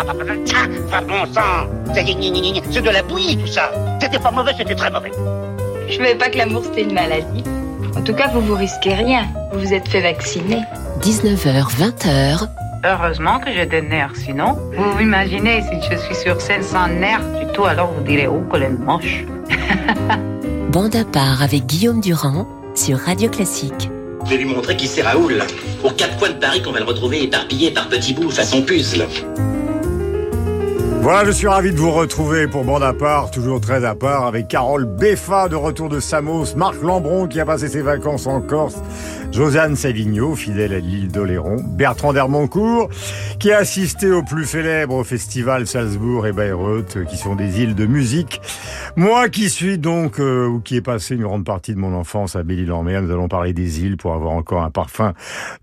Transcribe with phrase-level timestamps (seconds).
[0.00, 3.70] Enfin, bon sang, c'est de la bouillie tout ça.
[4.00, 5.12] C'était pas mauvais, c'était très mauvais.
[5.88, 7.44] Je savais pas que l'amour c'était une maladie.
[7.96, 9.26] En tout cas, vous vous risquez rien.
[9.52, 10.62] Vous vous êtes fait vacciner.
[11.02, 12.48] 19h, 20h.
[12.84, 16.88] Heureusement que j'ai des nerfs, sinon, vous vous imaginez si je suis sur scène sans
[16.88, 19.24] nerfs du tout, alors vous direz, oh, qu'elle est moche.
[20.72, 23.90] Bande à part avec Guillaume Durand sur Radio Classique.
[24.24, 25.42] Je vais lui montrer qui c'est Raoul.
[25.84, 29.06] Aux quatre coins de Paris qu'on va le retrouver éparpillé par petits bouts façon puzzle.
[31.02, 34.26] Voilà, je suis ravi de vous retrouver pour Bande à part, toujours très à part,
[34.26, 38.42] avec Carole Beffa de retour de Samos, Marc Lambron qui a passé ses vacances en
[38.42, 38.76] Corse,
[39.32, 42.90] Josiane Savigno, fidèle à l'île d'Oléron, Bertrand Dermoncourt,
[43.38, 47.86] qui a assisté au plus célèbre festival Salzbourg et Bayreuth, qui sont des îles de
[47.86, 48.42] musique.
[48.96, 52.36] Moi qui suis donc, euh, ou qui ai passé une grande partie de mon enfance
[52.36, 55.14] à Belle-Île-en-Mer, nous allons parler des îles pour avoir encore un parfum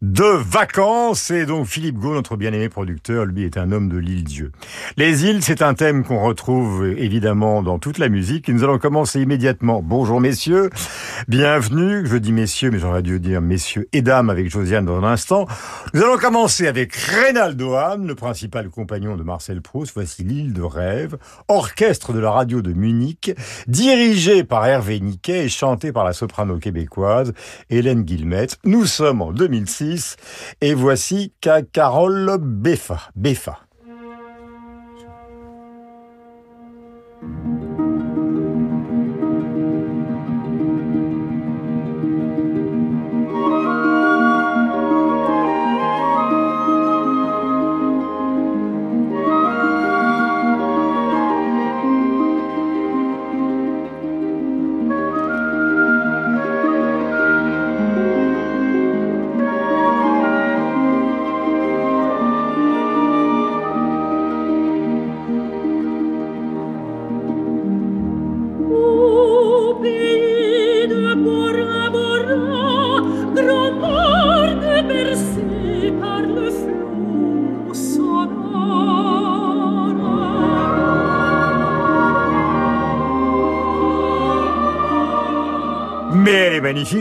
[0.02, 1.30] de vacances.
[1.30, 4.52] Et donc Philippe Gau, notre bien-aimé producteur, lui est un homme de l'île Dieu.
[4.96, 8.48] Les c'est un thème qu'on retrouve évidemment dans toute la musique.
[8.48, 9.82] Et nous allons commencer immédiatement.
[9.84, 10.70] Bonjour messieurs,
[11.28, 12.06] bienvenue.
[12.06, 15.46] Je dis messieurs, mais j'aurais dû dire messieurs et dames avec Josiane dans un instant.
[15.94, 19.92] Nous allons commencer avec Reynaldo Hahn, le principal compagnon de Marcel Proust.
[19.96, 21.18] Voici l'île de rêve,
[21.50, 23.36] orchestre de la radio de Munich,
[23.68, 27.34] dirigé par Hervé Niquet et chanté par la soprano québécoise
[27.70, 28.60] Hélène Guillemette.
[28.64, 30.16] Nous sommes en 2006
[30.62, 33.10] et voici Carole Beffa.
[33.16, 33.67] Beffa.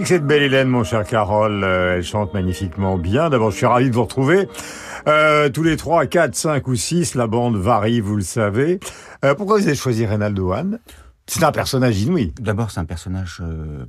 [0.07, 1.65] Magnifique, cette belle Hélène, mon cher Carole.
[1.65, 3.29] Euh, elle chante magnifiquement bien.
[3.29, 4.49] D'abord, je suis ravi de vous retrouver.
[5.09, 8.79] Euh, tous les trois, quatre, cinq ou six, la bande varie, vous le savez.
[9.25, 10.79] Euh, pourquoi vous avez choisi Reynaldo Hahn
[11.29, 12.33] c'est un personnage inouï.
[12.39, 13.43] D'abord, c'est un personnage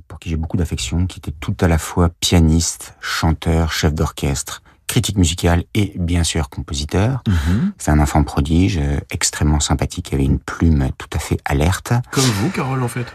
[0.08, 4.60] pour qui j'ai beaucoup d'affection, qui était tout à la fois pianiste, chanteur, chef d'orchestre,
[4.88, 7.22] critique musical et bien sûr compositeur.
[7.28, 7.72] Mhm.
[7.78, 11.92] C'est un enfant prodige, euh, extrêmement sympathique, avait une plume tout à fait alerte.
[12.10, 13.06] Comme vous, Carole, en fait.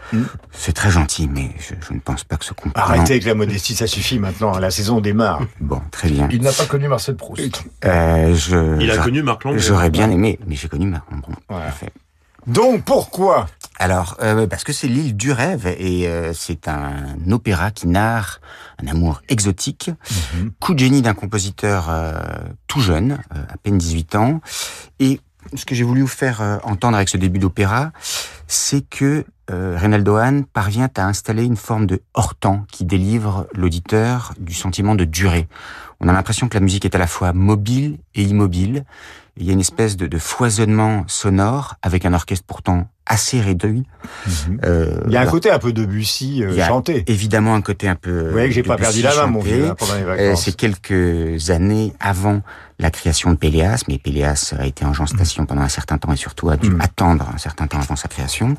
[0.52, 2.82] C'est très gentil, mais je, je ne pense pas que ce compliment...
[2.86, 4.58] Arrêtez avec la modestie, ça suffit maintenant.
[4.58, 5.42] La saison démarre.
[5.60, 6.28] Bon, très bien.
[6.30, 7.64] Il n'a pas connu Marcel Proust.
[7.84, 9.60] Euh, je, Il a connu Marc Lambron.
[9.60, 11.34] J'aurais bien aimé, mais j'ai connu Marc Lambron.
[11.72, 11.92] fait.
[12.46, 13.46] Donc, pourquoi
[13.84, 18.40] Alors, euh, parce que c'est l'île du rêve et euh, c'est un opéra qui narre
[18.82, 19.90] un amour exotique,
[20.58, 22.14] coup de génie d'un compositeur euh,
[22.66, 24.40] tout jeune, euh, à peine 18 ans.
[25.00, 25.20] Et
[25.54, 27.92] ce que j'ai voulu vous faire euh, entendre avec ce début d'opéra,
[28.46, 34.32] c'est que euh, Reynaldo Hahn parvient à installer une forme de hors-temps qui délivre l'auditeur
[34.38, 35.46] du sentiment de durée.
[36.00, 38.86] On a l'impression que la musique est à la fois mobile et immobile.
[39.36, 43.82] Il y a une espèce de, de foisonnement sonore avec un orchestre pourtant assez réduit.
[44.64, 47.04] Euh, Il y a un alors, côté un peu Debussy euh, il y a chanté.
[47.08, 48.26] évidemment un côté un peu.
[48.26, 50.44] Vous voyez que j'ai pas perdu la main, mon vieux, hein, pendant les Euh, vacances.
[50.44, 52.42] c'est quelques années avant
[52.78, 56.16] la création de Péléas, mais Péléas a été en gestation pendant un certain temps et
[56.16, 56.80] surtout a dû Mm.
[56.80, 58.54] attendre un certain temps avant sa création.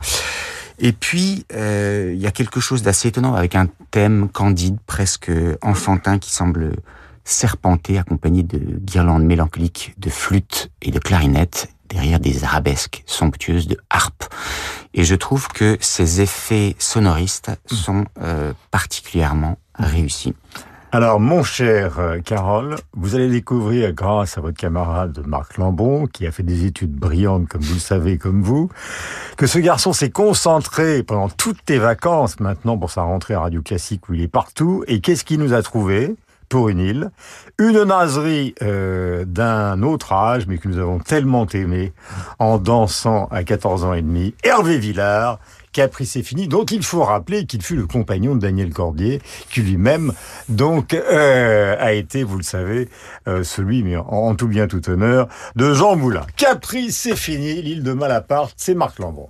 [0.78, 5.32] Et puis, euh, il y a quelque chose d'assez étonnant avec un thème candide, presque
[5.62, 6.74] enfantin, qui semble
[7.26, 13.78] serpenter, accompagné de guirlandes mélancoliques, de flûtes et de clarinettes, derrière des arabesques somptueuses de
[13.90, 14.24] harpe.
[14.94, 20.34] Et je trouve que ces effets sonoristes sont euh, particulièrement réussis.
[20.92, 26.26] Alors, mon cher euh, Carole, vous allez découvrir, grâce à votre camarade Marc Lambon, qui
[26.26, 28.70] a fait des études brillantes, comme vous le savez, comme vous,
[29.36, 33.62] que ce garçon s'est concentré pendant toutes tes vacances maintenant pour sa rentrée à Radio
[33.62, 34.86] Classique où il est partout.
[34.88, 36.16] Et qu'est-ce qu'il nous a trouvé?
[36.50, 37.12] Pour une île
[37.60, 41.94] Une naserie euh, d'un autre âge, mais que nous avons tellement aimé
[42.40, 44.34] en dansant à 14 ans et demi.
[44.44, 45.40] Hervé Villard,
[45.76, 49.62] Caprice est fini, dont il faut rappeler qu'il fut le compagnon de Daniel Cordier, qui
[49.62, 50.14] lui-même
[50.48, 52.88] donc euh, a été, vous le savez,
[53.28, 55.28] euh, celui, mais en, tout bien tout honneur,
[55.58, 56.26] de Jean Moulin.
[56.38, 59.30] Caprice c'est fini, l'île de Malaparte, c'est Marc Lambron.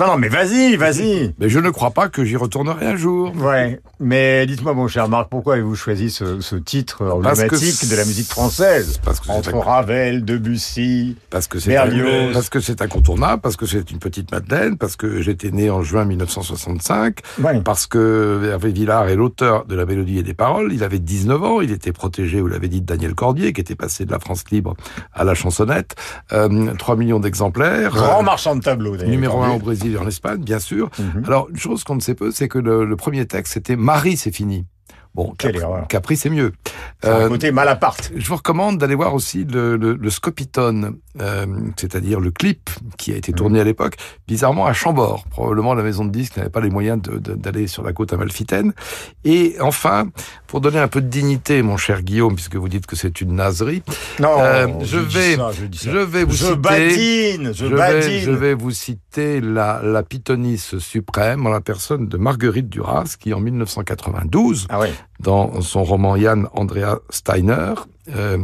[0.00, 1.34] Non, non, mais vas-y, vas-y.
[1.38, 3.32] mais je ne crois pas que j'y retournerai un jour.
[3.36, 8.04] Ouais, mais dites-moi, mon cher Marc, pourquoi avez-vous choisi ce, ce titre emblématique de la
[8.04, 11.74] musique française Parce que Entre Ravel, Debussy, Parce que c'est
[12.32, 15.82] parce que c'est incontournable, parce que c'est une petite Madeleine, parce que j'étais né en
[15.82, 17.60] juin 1965, Ouais.
[17.62, 20.72] parce que Hervé Villard est l'auteur de la mélodie et des paroles.
[20.72, 23.74] Il avait 19 ans, il était protégé, vous l'avez dit, de Daniel Cordier, qui était
[23.74, 24.74] passé de la France libre
[25.12, 25.96] à la chansonnette.
[26.32, 27.90] Euh, 3 millions d'exemplaires.
[27.92, 28.96] grand Euh, marchand de tableaux.
[28.96, 29.56] Numéro un Cordier.
[29.56, 30.90] au Brésil en Espagne, bien sûr.
[30.98, 31.24] Mhm.
[31.26, 34.16] Alors, une chose qu'on ne sait peu, c'est que le, le premier texte, c'était Marie,
[34.16, 34.66] c'est fini.
[35.14, 35.88] Bon, Quelle Capri, erreur.
[35.88, 36.52] Capri, c'est mieux.
[37.02, 38.12] C'est un Euh, côté Malaparte.
[38.14, 43.12] je vous recommande d'aller voir aussi le, le, le Scopitone, euh, c'est-à-dire le clip qui
[43.12, 45.24] a été tourné à l'époque, bizarrement à Chambord.
[45.30, 48.72] Probablement la maison de disques n'avait pas les moyens d'aller sur la côte amalfitaine.
[49.24, 50.08] Et enfin,
[50.46, 53.34] pour donner un peu de dignité, mon cher Guillaume, puisque vous dites que c'est une
[53.34, 53.82] naserie,
[54.20, 56.56] Non, euh, je, vais- ça, je, vais vous Je citer...
[56.56, 58.00] badine, je, Je badine.
[58.10, 63.16] vais, je vais vous citer la, la pythonisse suprême en la personne de Marguerite Duras,
[63.18, 64.80] qui en 1992, Ah
[65.20, 67.74] dans son roman Jan Andrea Steiner,
[68.14, 68.38] euh,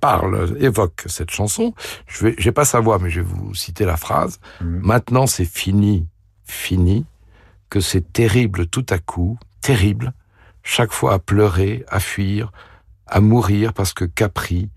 [0.00, 1.74] parle, évoque cette chanson.
[2.06, 4.40] Je vais, j'ai pas sa voix, mais je vais vous citer la phrase.
[4.60, 4.80] Mhm.
[4.82, 6.06] Maintenant, c'est fini,
[6.44, 7.04] fini,
[7.70, 10.12] que c'est terrible tout à coup, terrible,
[10.62, 12.52] chaque fois à pleurer, à fuir,
[13.06, 14.70] à mourir parce que Capri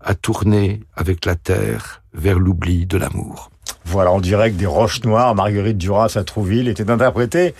[0.00, 3.50] a tourné avec la terre vers l'oubli de l'amour.
[3.86, 7.54] Voilà, en direct des Roches Noires, Marguerite Duras à Trouville était interprétée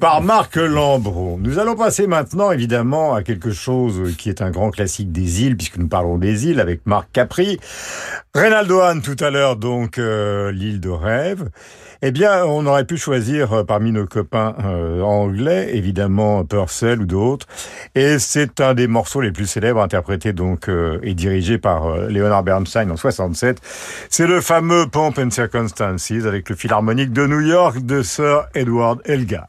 [0.00, 1.38] par Marc Lambron.
[1.38, 5.56] Nous allons passer maintenant, évidemment, à quelque chose qui est un grand classique des îles,
[5.56, 7.60] puisque nous parlons des îles avec Marc Capri.
[8.34, 11.50] Reynaldo Hahn, tout à l'heure, donc, euh, l'île de rêve.
[12.00, 17.06] Eh bien, on aurait pu choisir euh, parmi nos copains euh, anglais, évidemment Purcell ou
[17.06, 17.46] d'autres.
[17.96, 22.44] Et c'est un des morceaux les plus célèbres interprétés donc euh, et dirigé par Leonard
[22.44, 23.60] Bernstein en 67.
[24.10, 29.00] C'est le fameux Pomp and Circumstances avec le Philharmonique de New York de Sir Edward
[29.04, 29.48] Elgar.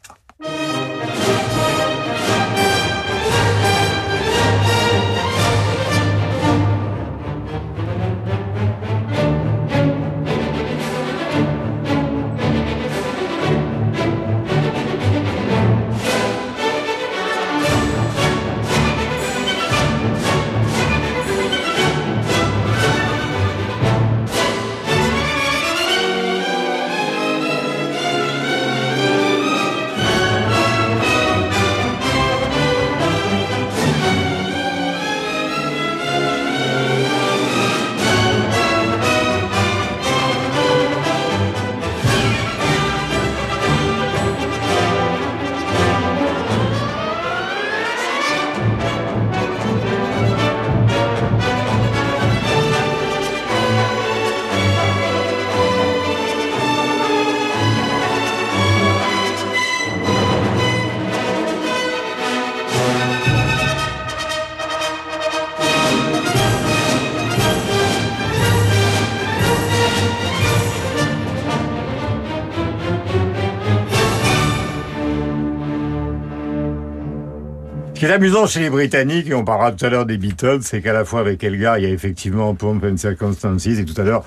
[78.19, 81.05] Amusant chez les Britanniques, et on parlera tout à l'heure des Beatles, c'est qu'à la
[81.05, 84.25] fois avec Elgar, il y a effectivement Pomp and Circumstances, et tout à l'heure,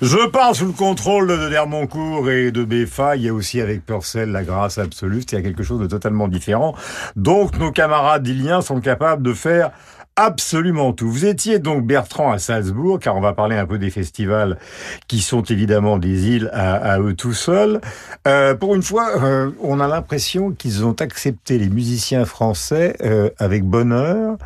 [0.00, 3.84] je parle sous le contrôle de Dermoncourt et de Beffa, il y a aussi avec
[3.84, 6.74] Purcell la grâce absolue, il y a quelque chose de totalement différent.
[7.14, 9.70] Donc nos camarades iliens sont capables de faire
[10.16, 11.08] absolument tout.
[11.10, 14.58] Vous étiez donc Bertrand à Salzbourg, car on va parler un peu des festivals
[15.08, 17.80] qui sont évidemment des îles à, à eux tout seuls.
[18.26, 23.30] Euh, pour une fois, euh, on a l'impression qu'ils ont accepté les musiciens français euh,
[23.38, 24.36] avec bonheur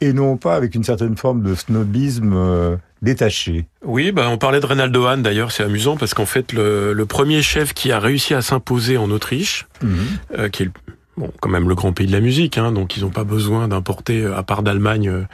[0.00, 3.66] et non pas avec une certaine forme de snobisme euh, détaché.
[3.84, 7.06] Oui, bah, on parlait de Reynaldo Hahn d'ailleurs, c'est amusant parce qu'en fait le, le
[7.06, 9.98] premier chef qui a réussi à s'imposer en Autriche, Mhm.
[10.38, 10.70] euh, qui est
[11.18, 13.68] bon, quand même le grand pays de la musique, hein, donc ils n'ont pas besoin
[13.68, 15.26] d'importer, à part d'Allemagne,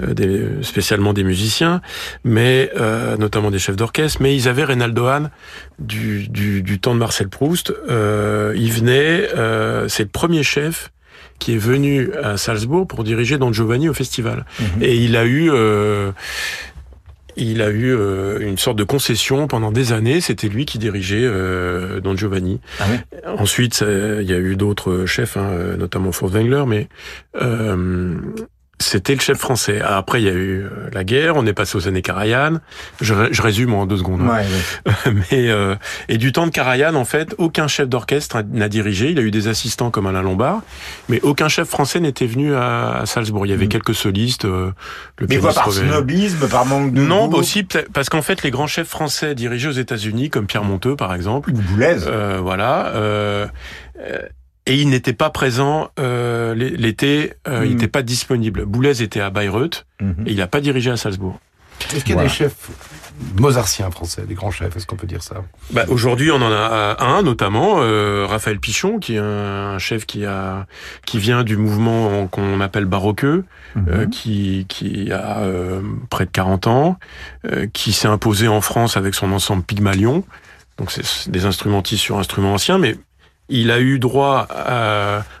[0.00, 1.82] euh, des, spécialement des musiciens,
[2.24, 4.18] mais euh, notamment des chefs d'orchestre.
[4.22, 5.30] Mais ils avaient Reynaldo Hahn
[5.78, 7.72] du, du, du temps de Marcel Proust.
[7.90, 10.92] Euh, il venait, euh, c'est le premier chef
[11.38, 14.44] qui est venu à Salzbourg pour diriger Don Giovanni au festival.
[14.80, 16.12] Et il a eu euh,
[17.36, 20.20] il a eu euh, une sorte de concession pendant des années.
[20.20, 22.60] C'était lui qui dirigeait euh, Don Giovanni.
[23.38, 23.86] Ensuite, ça-
[24.20, 26.88] il y a eu d'autres chefs, hein, euh, notamment Furtwängler, mais
[27.40, 28.16] euh,
[28.82, 29.80] c'était le chef français.
[29.80, 31.36] Après, il y a eu euh, la guerre.
[31.36, 32.58] On est passé aux années Karajan.
[33.00, 34.20] Je, je résume en deux secondes.
[34.22, 34.42] hein.
[34.86, 35.74] Ouais, mais euh,
[36.08, 39.10] et du temps de Karajan, en fait, aucun chef d'orchestre n'a dirigé.
[39.10, 40.60] Il a eu des assistants comme Alain Lombard,
[41.08, 43.46] mais aucun chef français n'était venu à, à Salzbourg.
[43.46, 44.44] Il y avait quelques solistes.
[44.44, 44.72] euh,
[45.18, 45.28] le Mm.
[45.30, 45.88] Mais quoi, par Revel.
[45.88, 49.68] snobisme, par manque de Non, goût aussi parce qu'en fait, les grands chefs français dirigés
[49.68, 53.46] aux États-Unis, comme Pierre Monteux par exemple, ou Boulez, euh, voilà, euh,
[54.00, 54.18] euh,
[54.66, 58.64] et il n'était pas présent euh, l'é- l'été, euh, il n'était pas disponible.
[58.64, 60.24] Boulez était à Bayreuth Mhm.
[60.26, 61.38] et il n'a pas dirigé à Salzbourg.
[61.94, 62.28] Est-ce qu'il y a Voilà.
[62.28, 62.70] des chefs
[63.36, 64.76] mozartiens français, des grands chefs?
[64.76, 65.36] Est-ce qu'on peut dire ça?
[65.72, 70.24] Bah, Aujourd'hui, on en a un, notamment euh, Raphaël Pichon, qui est un chef qui
[70.24, 70.66] a
[71.06, 73.84] qui vient du mouvement qu'on appelle baroqueux, Mhm.
[73.88, 76.98] euh, qui qui a euh, près de 40 ans,
[77.50, 80.24] euh, qui s'est imposé en France avec son ensemble Pygmalion.
[80.78, 82.96] Donc c'est des instrumentistes sur instruments anciens, mais
[83.52, 84.48] il a eu droit,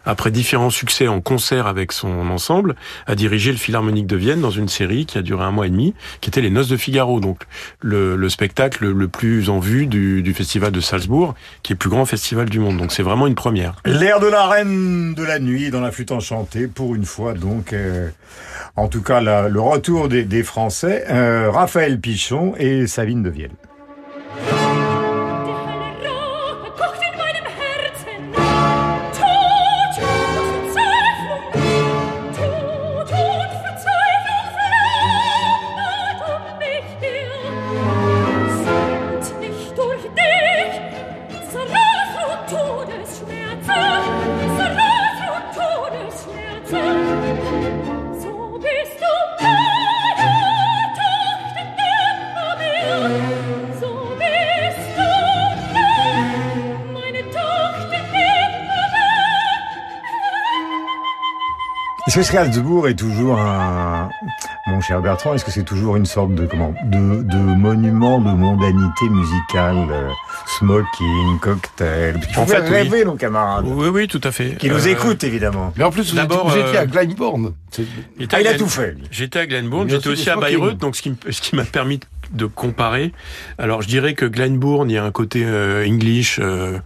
[0.04, 2.76] après différents succès en concert avec son ensemble,
[3.06, 5.70] à diriger le Philharmonique de Vienne dans une série qui a duré un mois et
[5.70, 7.42] demi, qui était les Noces de Figaro, donc
[7.80, 11.90] le, le spectacle le plus en vue du, festival de Salzbourg, qui est le plus
[11.90, 12.78] grand festival du monde.
[12.78, 13.76] Donc c'est vraiment une première.
[13.84, 17.72] L'air de la reine de la nuit dans la flûte enchantée, pour une fois donc,
[17.72, 18.08] euh,
[18.76, 23.52] en tout cas le retour des, Français, euh, Raphaël Pichon et Sabine de Vielle.
[62.08, 64.08] Est-ce que Salzbourg est toujours un,
[64.66, 68.30] mon cher Bertrand, est-ce que c'est toujours une sorte de comment, de, de monument de
[68.32, 70.08] mondanité musicale, euh,
[70.58, 72.68] smoking, cocktail, il faut En fait, oui.
[72.70, 74.56] rêver nos camarades, Oui, oui, tout à fait.
[74.58, 75.72] qui nous Euh, écoutent évidemment.
[75.76, 76.86] Mais en plus, vous, D'abord, étiez, vous étiez euh, à
[78.18, 78.96] J'étais Ah, il a tout fait.
[79.12, 80.36] J'étais à Glenbourne, j'étais aussi à.
[80.36, 83.12] Bayreuth, donc ce qui, ce qui m'a permis de, de comparer.
[83.58, 86.78] Alors je dirais que Glenbourne, il y a un côté euh, English euh,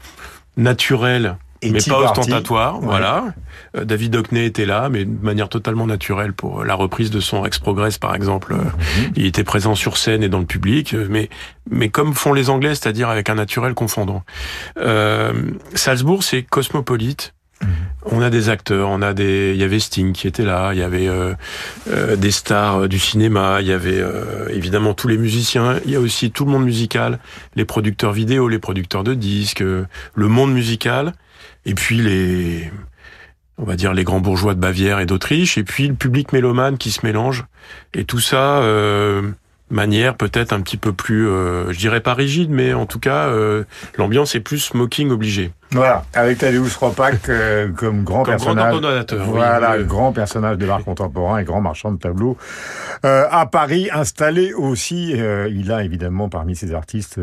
[0.59, 2.81] naturel, Et mais pas ostentatoire.
[2.81, 2.87] Ouais.
[2.87, 3.35] Voilà.
[3.77, 7.41] Euh, David Hockney était là, mais de manière totalement naturelle pour la reprise de son
[7.43, 8.53] Rex Progress, par exemple.
[8.53, 9.13] Euh, Mhm.
[9.17, 11.29] Il était présent sur scène et dans le public, euh, mais
[11.71, 14.23] mais comme font les Anglais, c'est-à-dire avec un naturel confondant.
[14.79, 15.33] Euh,
[15.75, 17.33] Salzbourg, c'est cosmopolite.
[18.05, 20.79] On a des acteurs, on a des, il y avait Sting qui était là, il
[20.79, 21.33] y avait euh,
[21.91, 25.97] euh, des stars du cinéma, il y avait euh, évidemment tous les musiciens, il y
[25.97, 27.19] a aussi tout le monde musical,
[27.57, 31.15] les producteurs vidéo, les producteurs de disques, euh, le monde musical,
[31.67, 32.71] et puis les,
[33.59, 36.79] on va dire les grands bourgeois de Bavière et d'Autriche, et puis le public mélomane
[36.79, 37.45] qui se mélange,
[37.93, 38.61] et tout ça.
[38.63, 39.31] Euh,
[39.71, 43.27] manière peut-être un petit peu plus, euh, je dirais pas rigide, mais en tout cas,
[43.27, 43.65] euh,
[43.99, 45.53] l'ambiance est plus smoking obligé.
[45.77, 48.75] Voilà, avec Tadeusz Ropak euh, comme grand Comme personnage.
[49.27, 49.85] voilà, oui.
[49.85, 52.37] grand personnage de l'art contemporain et grand marchand de tableaux.
[53.05, 57.21] Euh, à Paris, installé aussi, euh, il a évidemment parmi ses artistes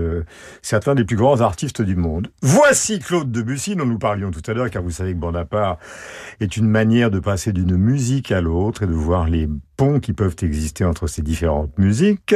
[0.62, 2.30] certains des plus grands artistes du monde.
[2.42, 5.80] Voici Claude Debussy, dont nous parlions tout à l'heure, car vous savez que Bonaparte
[6.40, 10.14] est une manière de passer d'une musique à l'autre et de voir les ponts qui
[10.14, 12.36] peuvent exister entre ces différentes musiques.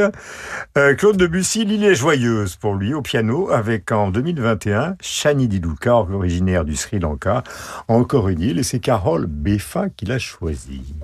[0.77, 6.01] Euh, Claude Debussy, l'île est joyeuse pour lui au piano avec en 2021 Shani Diluka,
[6.13, 7.43] originaire du Sri Lanka,
[7.87, 10.95] encore une île et c'est Carole Beffa qui l'a choisi.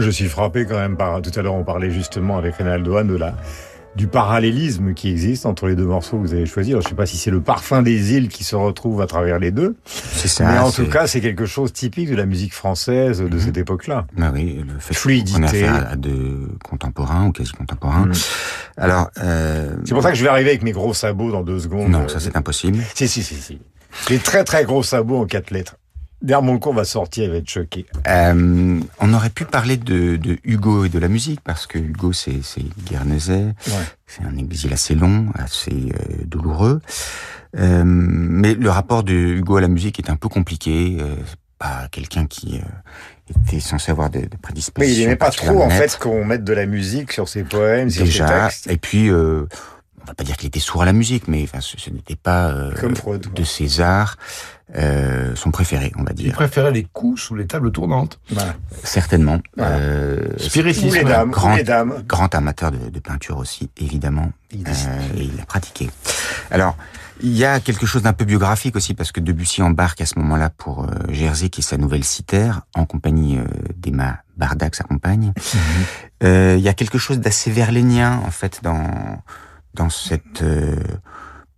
[0.00, 1.20] Je suis frappé quand même par.
[1.22, 3.34] Tout à l'heure, on parlait justement avec Reynaldo Hahn de la
[3.94, 6.72] du parallélisme qui existe entre les deux morceaux que vous avez choisis.
[6.72, 9.38] Alors, je sais pas si c'est le parfum des îles qui se retrouve à travers
[9.38, 9.76] les deux.
[9.84, 10.50] C'est ça.
[10.50, 14.06] Mais en tout cas, c'est quelque chose typique de la musique française de cette époque-là.
[14.16, 15.64] Bah oui, le fait Fluidité.
[15.66, 18.06] a à deux contemporains ou quasi contemporains.
[18.06, 18.12] Mm.
[18.78, 21.58] Alors, euh, C'est pour ça que je vais arriver avec mes gros sabots dans deux
[21.58, 21.90] secondes.
[21.90, 22.78] non, Euh, ça c'est impossible.
[22.94, 23.58] Si, si, si, si.
[24.08, 25.76] Les très très gros sabots en quatre lettres.
[26.60, 27.86] Con va sortir, il va être choqué.
[28.06, 32.12] Euh, on aurait pu parler de, de Hugo et de la musique parce que Hugo
[32.12, 32.40] c'est
[32.84, 33.54] Guernesey,
[34.06, 36.80] c'est un exil assez long, assez euh, douloureux.
[37.58, 40.98] Euh, mais le rapport de Hugo à la musique est un peu compliqué.
[41.58, 42.60] Pas quelqu'un qui
[43.30, 44.72] était censé avoir de, de prédisposition.
[44.94, 47.88] Mais il aimait pas trop, en fait, qu'on mette de la musique sur ses poèmes,
[47.88, 48.46] sur ses déjà.
[48.46, 48.66] textes.
[48.68, 49.10] Et puis,
[50.02, 52.16] on va pas dire qu'il était sourd à la musique, mais enfin, ce, ce n'était
[52.16, 54.16] pas euh, Freud, de ses arts
[54.76, 56.32] euh, son préféré, on va Il dire.
[56.34, 58.18] préférait les coups sous les tables tournantes.
[58.30, 58.54] Voilà.
[58.84, 59.40] Certainement.
[59.56, 59.76] Voilà.
[59.76, 60.94] Euh, Spiritisme.
[60.96, 62.02] Les dames, grand, les dames.
[62.06, 64.32] grand amateur de, de peinture aussi, évidemment.
[64.50, 65.90] Il Euh, et il a pratiqué.
[66.50, 66.76] Alors,
[67.22, 70.18] il y a quelque chose d'un peu biographique aussi, parce que Debussy embarque à ce
[70.18, 73.44] moment-là pour euh, Jersey, qui est sa nouvelle cithère, en compagnie euh,
[73.76, 75.32] d'Emma Bardac, sa compagne.
[76.24, 79.22] Euh, il y a quelque chose d'assez verlénien, en fait, dans,
[79.74, 80.76] dans cette euh,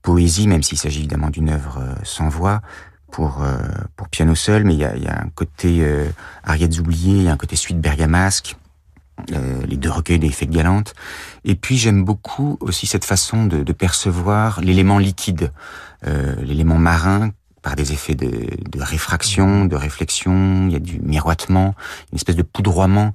[0.02, 2.60] poésie, même s'il s'agit évidemment d'une œuvre euh, sans voix,
[3.14, 3.56] pour, euh,
[3.94, 6.08] pour piano seul, mais il y a, y a un côté euh,
[6.42, 8.56] Ariette oubliées, il y a un côté suite bergamasque,
[9.30, 10.94] euh, les deux recueils des fêtes galantes.
[11.44, 15.52] Et puis j'aime beaucoup aussi cette façon de, de percevoir l'élément liquide,
[16.08, 17.30] euh, l'élément marin
[17.64, 18.30] par des effets de,
[18.70, 21.74] de réfraction, de réflexion, il y a du miroitement,
[22.12, 23.14] une espèce de poudroiement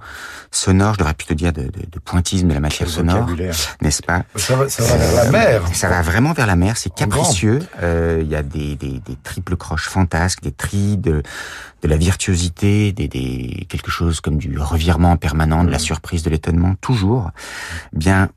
[0.50, 3.29] sonore, je devrais plutôt dire de, de, de pointisme de la matière sonore,
[3.82, 5.62] n'est-ce pas Ça va, ça va vers la mer.
[5.74, 7.60] ça va vraiment vers la mer, c'est capricieux.
[7.84, 11.22] Euh, Il y a des, des, des triples croches fantasques, des tris, de,
[11.84, 16.32] de la virtuosité, des, des, quelque chose comme du revirement permanent, de la surprise, de
[16.32, 17.29] l'étonnement, toujours.
[17.94, 18.29] Bien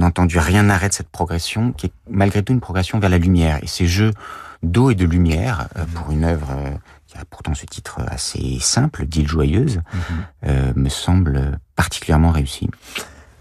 [0.00, 3.60] entendu, rien n'arrête cette progression, qui est malgré tout une progression vers la lumière.
[3.62, 4.10] Et ces jeux
[4.62, 6.70] d'eau et de lumière, euh, pour une œuvre euh,
[7.06, 9.80] qui a pourtant ce titre assez simple, d'île joyeuse,
[10.46, 12.68] euh, me semble particulièrement réussi.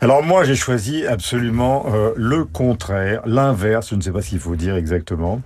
[0.01, 4.39] Alors moi, j'ai choisi absolument euh, le contraire, l'inverse, je ne sais pas ce qu'il
[4.39, 5.41] faut dire exactement,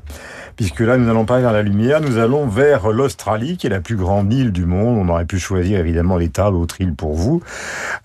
[0.56, 3.82] puisque là, nous n'allons pas vers la lumière, nous allons vers l'Australie, qui est la
[3.82, 4.98] plus grande île du monde.
[4.98, 7.42] On aurait pu choisir évidemment l'État, l'autre île pour vous.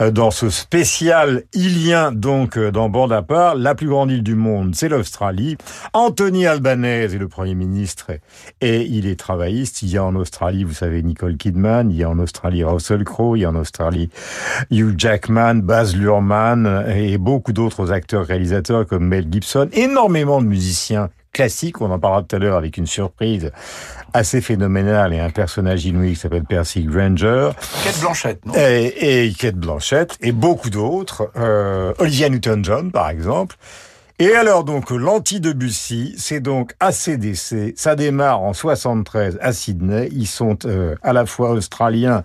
[0.03, 4.23] Euh, dans ce spécial ilien, donc, euh, dans Bord à part, la plus grande île
[4.23, 5.57] du monde, c'est l'Australie.
[5.93, 8.11] Anthony Albanese est le Premier ministre
[8.61, 9.83] et il est travailliste.
[9.83, 13.05] Il y a en Australie, vous savez, Nicole Kidman, il y a en Australie Russell
[13.05, 14.11] Crowe, il y a en Australie
[14.71, 21.11] Hugh Jackman, Baz Luhrmann et beaucoup d'autres acteurs réalisateurs comme Mel Gibson, énormément de musiciens
[21.38, 23.53] classiques, on en parlera tout à l'heure avec une surprise
[24.12, 27.51] assez phénoménale et un personnage inouï qui s'appelle Percy Granger,
[27.85, 28.55] Quête Blanchette, non?
[28.57, 33.55] Et, et Kate Blanchett, et beaucoup d'autres, euh, Olivia Newton-John par exemple.
[34.20, 40.59] Et alors donc l'anti-Debussy, c'est donc ACDC, ça démarre en 73 à Sydney, ils sont
[40.64, 42.24] euh, à la fois australiens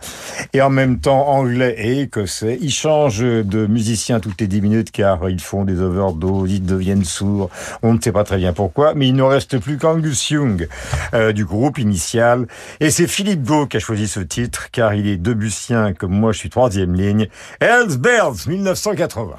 [0.53, 4.91] et en même temps anglais et écossais, ils changent de musiciens toutes les 10 minutes
[4.91, 7.51] car ils font des overdoses, ils deviennent sourds,
[7.83, 10.67] on ne sait pas très bien pourquoi, mais il ne reste plus qu'Angus Young
[11.13, 12.47] euh, du groupe initial.
[12.79, 16.31] Et c'est Philippe Gau qui a choisi ce titre car il est debussien comme moi
[16.31, 17.27] je suis troisième ligne,
[17.59, 19.35] Hells Bells 1980.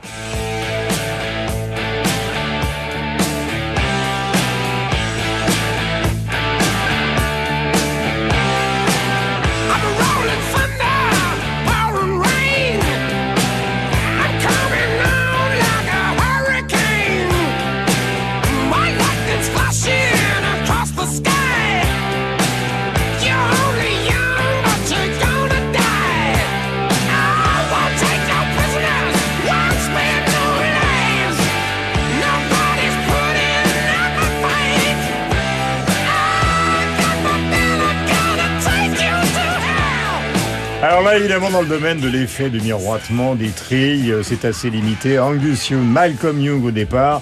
[41.13, 45.19] Évidemment, dans le domaine de l'effet de miroitement, des trilles, euh, c'est assez limité.
[45.19, 47.21] Angus Young, Malcolm Young au départ.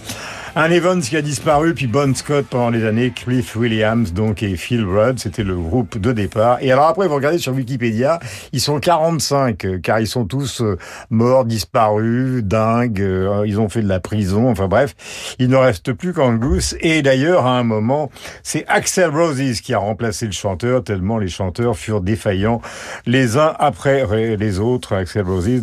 [0.55, 4.57] Un Evans qui a disparu, puis Bon Scott pendant les années, Cliff Williams donc et
[4.57, 6.59] Phil Rudd, c'était le groupe de départ.
[6.61, 8.21] Et alors après, vous regardez sur Wikipédia,
[8.53, 10.77] ils sont 45, euh, car ils sont tous euh,
[11.09, 14.95] morts, disparus, dingues, euh, ils ont fait de la prison, enfin bref,
[15.39, 16.77] il ne reste plus qu'Angus.
[16.81, 18.11] Et d'ailleurs, à un moment,
[18.43, 22.61] c'est Axel Roses qui a remplacé le chanteur, tellement les chanteurs furent défaillants
[23.07, 25.63] les uns après les autres, Axel Roses,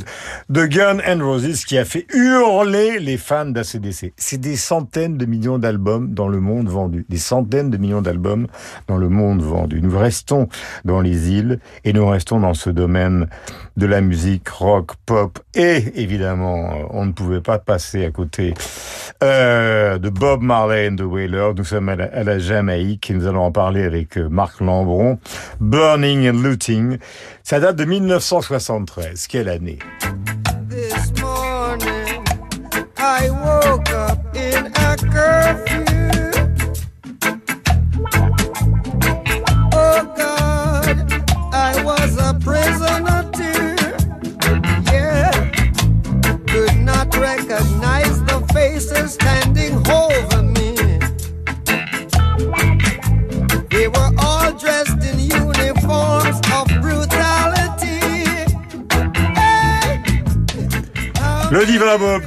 [0.50, 4.14] de Gun and Roses qui a fait hurler les fans d'ACDC.
[4.18, 7.06] C'est des centaines de millions d'albums dans le monde vendu.
[7.10, 8.48] Des centaines de millions d'albums
[8.88, 9.82] dans le monde vendu.
[9.82, 10.48] Nous restons
[10.86, 13.28] dans les îles et nous restons dans ce domaine
[13.76, 18.54] de la musique rock, pop et évidemment, on ne pouvait pas passer à côté
[19.22, 21.56] euh, de Bob Marley and the Wailers.
[21.58, 25.20] Nous sommes à la, Jamaïque et nous allons en parler avec euh, Marc Lambron.
[25.60, 27.00] Burning and Looting.
[27.44, 29.28] Ça date de 1973.
[29.28, 29.80] Quelle année?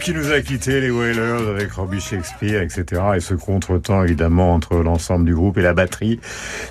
[0.03, 3.03] Qui nous a quittés, les Wailers, avec Robbie Shakespeare, etc.
[3.15, 6.19] Et ce contretemps, évidemment, entre l'ensemble du groupe et la batterie.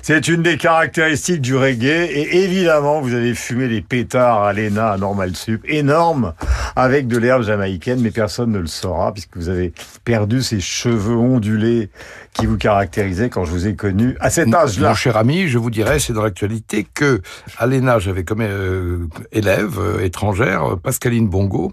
[0.02, 2.10] C'est une des caractéristiques du reggae.
[2.10, 6.34] Et évidemment, vous avez fumé des pétards à l'ENA, à Normal Sup, énormes,
[6.76, 9.72] avec de l'herbe jamaïcaine, mais personne ne le saura, puisque vous avez
[10.04, 11.88] perdu ces cheveux ondulés
[12.34, 14.90] qui vous caractérisaient quand je vous ai connu à cet âge-là.
[14.90, 17.20] Mon cher ami, je vous dirais, c'est dans l'actualité que
[17.58, 21.72] à l'ENA, j'avais comme euh, élève euh, étrangère Pascaline Bongo,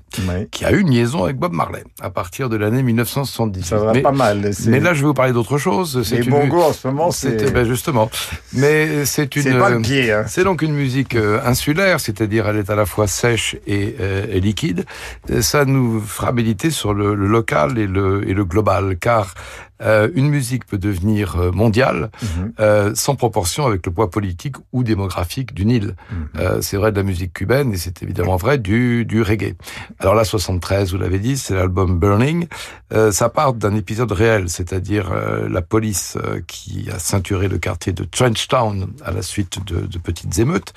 [0.52, 3.64] qui a eu une liaison avec Bob Marley à partir de l'année 1970.
[3.64, 4.52] Ça va mais, pas mal.
[4.68, 6.02] mais là, je vais vous parler d'autre chose.
[6.04, 7.52] C'est les une- bongos, en ce moment, c'est...
[7.54, 8.10] ben, justement.
[8.54, 9.42] Mais c'est une.
[9.44, 10.24] C'est pas le pied, hein.
[10.28, 14.26] C'est donc une musique euh, insulaire, c'est-à-dire elle est à la fois sèche et, euh,
[14.30, 14.86] et liquide.
[15.32, 19.34] Euh, Ça nous fera méditer sur le, le local et le, et le global, car
[19.82, 22.54] euh, une musique peut devenir euh, mondiale Mhm.
[22.60, 25.96] euh, sans proportion avec le poids politique ou démographique d'une île.
[26.12, 26.28] Mhm.
[26.40, 29.56] Euh, c'est vrai de la musique cubaine et c'est évidemment vrai du, du reggae.
[30.00, 32.48] Alors là, 73, vous l'avez dit, c'est l'album Burning.
[32.94, 37.58] Euh, ça part d'un épisode réel, c'est-à-dire euh, la police euh, qui a ceinturé le
[37.60, 40.74] quartier de Trenchtown à la suite de, de petites émeutes.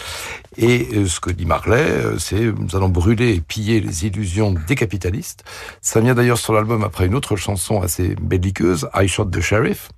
[0.58, 4.74] Et ce que dit Marley, euh, c'est nous allons brûler et piller les illusions des
[4.74, 5.44] capitalistes.
[5.80, 9.90] Ça vient d'ailleurs sur l'album après une autre chanson assez belliqueuse, I Shot the Sheriff.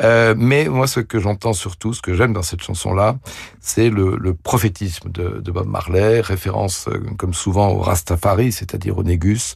[0.00, 3.16] Euh, mais moi, ce que j'entends surtout, ce que j'aime dans cette chanson-là,
[3.60, 8.96] c'est le, le prophétisme de, de Bob Marley, référence euh, comme souvent au Rastafari, c'est-à-dire
[8.98, 9.54] au Négus.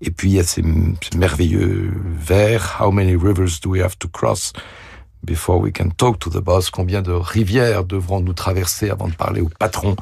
[0.00, 3.96] Et puis il y a ces, ces merveilleux vers How many rivers do we have
[3.98, 4.52] to cross?
[5.24, 9.14] Before we can talk to the boss Combien de rivières devront nous traverser avant de
[9.14, 9.96] parler au patron?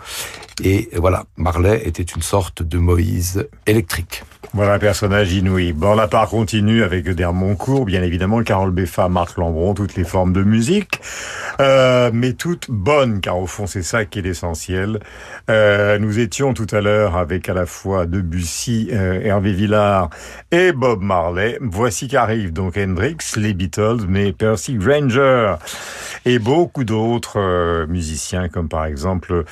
[0.62, 4.24] Et voilà, Marley était une sorte de Moïse électrique.
[4.54, 5.72] Voilà un personnage inouï.
[5.72, 10.32] Bon, la part continue avec Dermoncourt, bien évidemment, Carole Beffa, Marc Lambron, toutes les formes
[10.32, 11.00] de musique,
[11.60, 15.00] euh, mais toutes bonnes, car au fond, c'est ça qui est l'essentiel.
[15.50, 20.08] Euh, nous étions tout à l'heure avec à la fois Debussy, euh, Hervé Villard
[20.50, 21.58] et Bob Marley.
[21.60, 25.07] Voici qu'arrivent donc Hendrix, les Beatles, mais Percy Granger
[26.24, 29.44] et beaucoup d'autres euh, musiciens, comme par exemple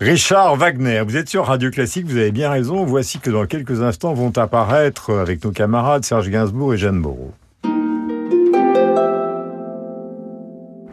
[0.00, 1.02] Richard Wagner.
[1.06, 2.84] Vous êtes sur Radio Classique, vous avez bien raison.
[2.84, 7.32] Voici que dans quelques instants vont apparaître avec nos camarades Serge Gainsbourg et Jeanne Moreau.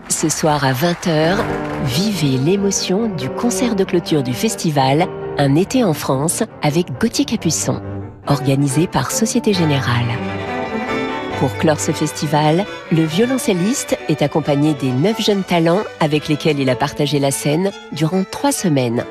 [0.09, 1.35] Ce soir à 20h,
[1.85, 7.81] vivez l'émotion du concert de clôture du festival Un été en France avec Gauthier Capuçon,
[8.27, 10.05] organisé par Société Générale.
[11.43, 16.69] Pour clore ce festival, le violoncelliste est accompagné des neuf jeunes talents avec lesquels il
[16.69, 19.03] a partagé la scène durant trois semaines.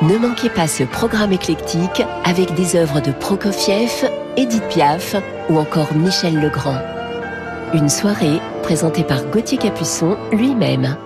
[0.00, 5.14] Ne manquez pas ce programme éclectique avec des œuvres de Prokofiev, Edith Piaf
[5.50, 6.80] ou encore Michel Legrand.
[7.74, 10.96] Une soirée présentée par Gauthier Capuçon lui-même.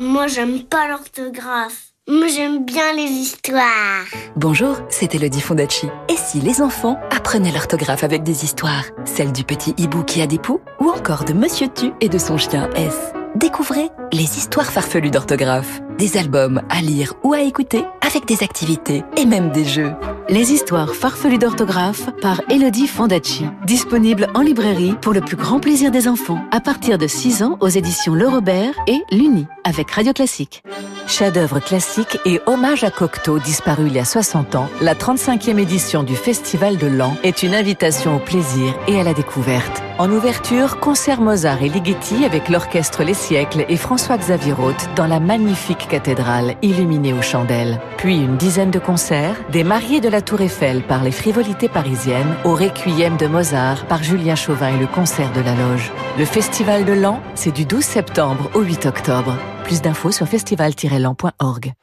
[0.00, 1.89] Moi, j'aime pas l'orthographe.
[2.10, 4.04] Moi, j'aime bien les histoires.
[4.34, 5.86] Bonjour, c'est Elodie Fondacci.
[6.08, 8.82] Et si les enfants apprenaient l'orthographe avec des histoires?
[9.04, 12.18] Celle du petit hibou qui a des poux ou encore de Monsieur Tu et de
[12.18, 12.98] son chien S?
[13.36, 15.80] Découvrez les histoires farfelues d'orthographe.
[15.98, 19.92] Des albums à lire ou à écouter avec des activités et même des jeux.
[20.28, 23.46] Les histoires farfelues d'orthographe par Elodie Fondacci.
[23.66, 26.44] Disponible en librairie pour le plus grand plaisir des enfants.
[26.50, 30.62] À partir de 6 ans aux éditions Le Robert et l'Uni avec Radio Classique.
[31.06, 36.04] Chef-d'œuvre classique et hommage à Cocteau, disparu il y a 60 ans, la 35e édition
[36.04, 39.82] du Festival de Lan est une invitation au plaisir et à la découverte.
[39.98, 45.18] En ouverture, concert Mozart et Ligeti avec l'orchestre Les Siècles et François-Xavier Roth dans la
[45.18, 47.80] magnifique cathédrale illuminée aux chandelles.
[48.00, 52.34] Puis une dizaine de concerts, des mariés de la Tour Eiffel par les frivolités parisiennes,
[52.44, 55.92] au Requiem de Mozart par Julien Chauvin et le concert de la Loge.
[56.16, 59.36] Le Festival de Lan, c'est du 12 septembre au 8 octobre.
[59.64, 61.74] Plus d'infos sur festival-lan.org.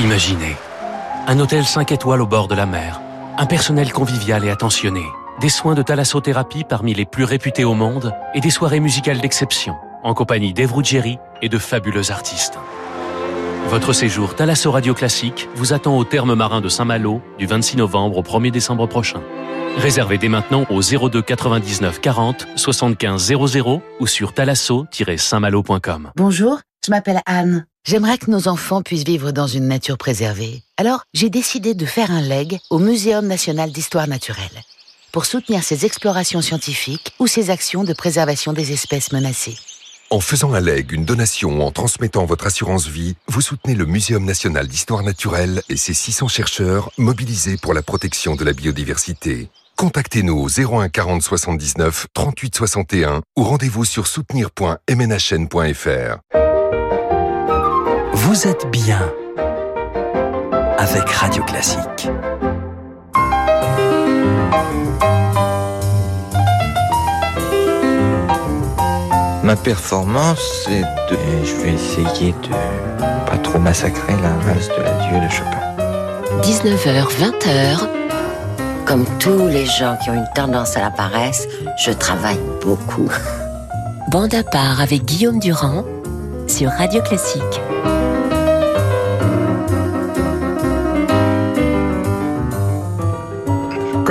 [0.00, 0.56] Imaginez
[1.26, 3.02] un hôtel 5 étoiles au bord de la mer,
[3.36, 5.04] Un personnel convivial et attentionné,
[5.42, 9.76] des soins de thalassothérapie parmi les plus réputés au monde et des soirées musicales d'exception,
[10.02, 10.72] en compagnie d'Eve
[11.42, 12.58] et de fabuleux artistes.
[13.68, 18.18] Votre séjour Thalasso Radio Classique vous attend au terme marin de Saint-Malo du 26 novembre
[18.18, 19.22] au 1er décembre prochain.
[19.78, 26.10] Réservez dès maintenant au 02 99 40 75 00 ou sur thalasso-saintmalo.com.
[26.16, 27.64] Bonjour, je m'appelle Anne.
[27.84, 30.62] J'aimerais que nos enfants puissent vivre dans une nature préservée.
[30.76, 34.62] Alors, j'ai décidé de faire un leg au Muséum national d'histoire naturelle
[35.12, 39.56] pour soutenir ses explorations scientifiques ou ses actions de préservation des espèces menacées.
[40.12, 43.86] En faisant un leg, une donation ou en transmettant votre assurance vie, vous soutenez le
[43.86, 49.48] Muséum national d'histoire naturelle et ses 600 chercheurs mobilisés pour la protection de la biodiversité.
[49.76, 56.18] Contactez-nous au 01 40 79 38 61 ou rendez-vous sur soutenir.mnhn.fr.
[58.12, 59.10] Vous êtes bien
[60.76, 62.10] avec Radio Classique.
[69.52, 71.18] Ma performance, c'est de...
[71.44, 72.48] Je vais essayer de
[73.26, 75.60] pas trop massacrer la valse de l'adieu de Chopin.
[76.40, 77.86] 19h, 20h.
[78.86, 83.10] Comme tous les gens qui ont une tendance à la paresse, je travaille beaucoup.
[84.10, 85.84] Bande à part avec Guillaume Durand
[86.46, 87.60] sur Radio Classique.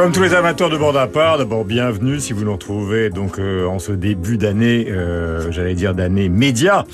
[0.01, 3.37] Comme tous les amateurs de bande à part, d'abord bienvenue si vous nous retrouvez donc
[3.37, 6.85] euh, en ce début d'année, euh, j'allais dire d'année média,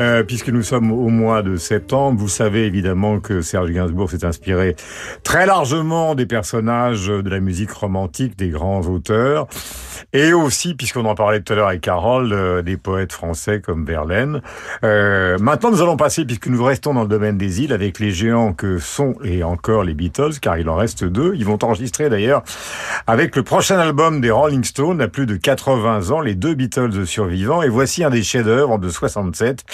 [0.00, 2.18] euh, puisque nous sommes au mois de septembre.
[2.18, 4.74] Vous savez évidemment que Serge Gainsbourg s'est inspiré
[5.22, 9.46] très largement des personnages de la musique romantique, des grands auteurs,
[10.12, 13.84] et aussi, puisqu'on en parlait tout à l'heure avec Carole, euh, des poètes français comme
[13.84, 14.40] Verlaine.
[14.84, 18.10] Euh, maintenant, nous allons passer, puisque nous restons dans le domaine des îles, avec les
[18.10, 21.34] géants que sont et encore les Beatles, car il en reste deux.
[21.36, 22.42] Ils vont enregistrer d'ailleurs
[23.06, 27.06] avec le prochain album des Rolling Stones, à plus de 80 ans, les deux Beatles
[27.06, 27.62] survivants.
[27.62, 29.64] Et voici un des chefs-d'œuvre de 67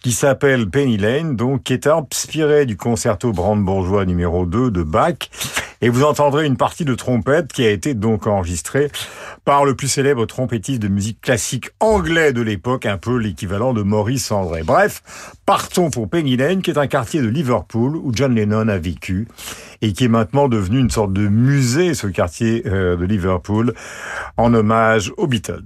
[0.00, 5.30] qui s'appelle Penny Lane, donc qui est inspiré du concerto brandebourgeois numéro 2 de Bach.
[5.82, 8.90] Et vous entendrez une partie de trompette qui a été donc enregistrée
[9.46, 13.82] par le plus célèbre trompettiste de musique classique anglais de l'époque, un peu l'équivalent de
[13.82, 14.62] Maurice André.
[14.62, 15.02] Bref,
[15.46, 19.26] partons pour Penny Lane, qui est un quartier de Liverpool où John Lennon a vécu
[19.82, 23.74] et qui est maintenant devenu une sorte de musée, ce quartier euh, de Liverpool,
[24.36, 25.64] en hommage aux Beatles.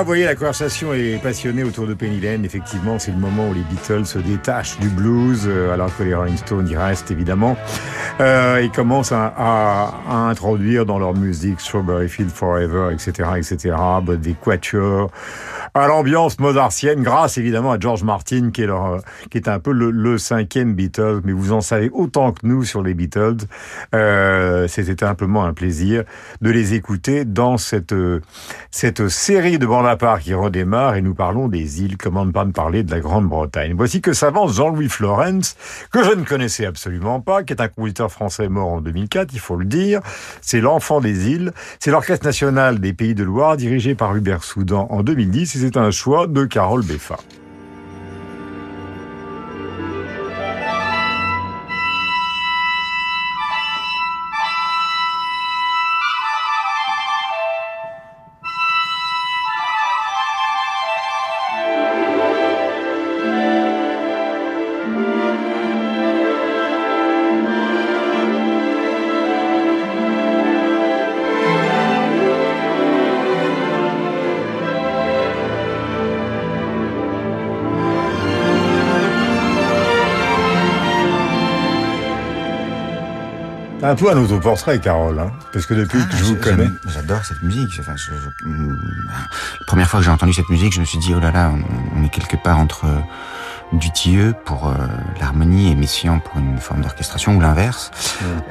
[0.00, 2.44] Vous voyez, la conversation est passionnée autour de Penny Lane.
[2.44, 6.14] Effectivement, c'est le moment où les Beatles se détachent du blues, euh, alors que les
[6.14, 7.56] Rolling Stones y restent évidemment.
[8.20, 13.74] Euh, ils commencent à, à- à introduire dans leur musique Strawberry Field Forever, etc., etc.,
[14.18, 15.10] des quatuors,
[15.74, 18.98] à l'ambiance mozartienne, grâce évidemment à George Martin, qui est, leur, euh,
[19.30, 22.64] qui est un peu le, le cinquième Beatles, mais vous en savez autant que nous
[22.64, 23.36] sur les Beatles.
[23.94, 26.04] Euh, C'était simplement un plaisir
[26.40, 28.20] de les écouter dans cette, euh,
[28.70, 32.32] cette série de bandes à part qui redémarre et nous parlons des îles, comment ne
[32.32, 33.74] pas ne parler de la Grande-Bretagne.
[33.76, 35.56] Voici que s'avance Jean-Louis Florence,
[35.92, 39.40] que je ne connaissais absolument pas, qui est un compositeur français mort en 2004, il
[39.40, 40.00] faut le dire.
[40.40, 41.52] C'est l'enfant des îles.
[41.78, 45.90] C'est l'Orchestre national des Pays de Loire, dirigé par Hubert Soudan en 2010, c'est un
[45.90, 47.18] choix de Carole Beffa.
[83.90, 86.68] Un peu un autoportrait, Carole, hein, parce que depuis que je vous connais.
[86.88, 87.72] J'adore cette musique.
[87.80, 88.78] Enfin, je- je- hum,
[89.60, 91.52] la première fois que j'ai entendu cette musique, je me suis dit, oh là là,
[91.52, 92.86] on, on est quelque part entre
[93.72, 94.74] Dutilleux pour euh,
[95.20, 97.92] l'harmonie et Messiaen pour une forme d'orchestration ou l'inverse.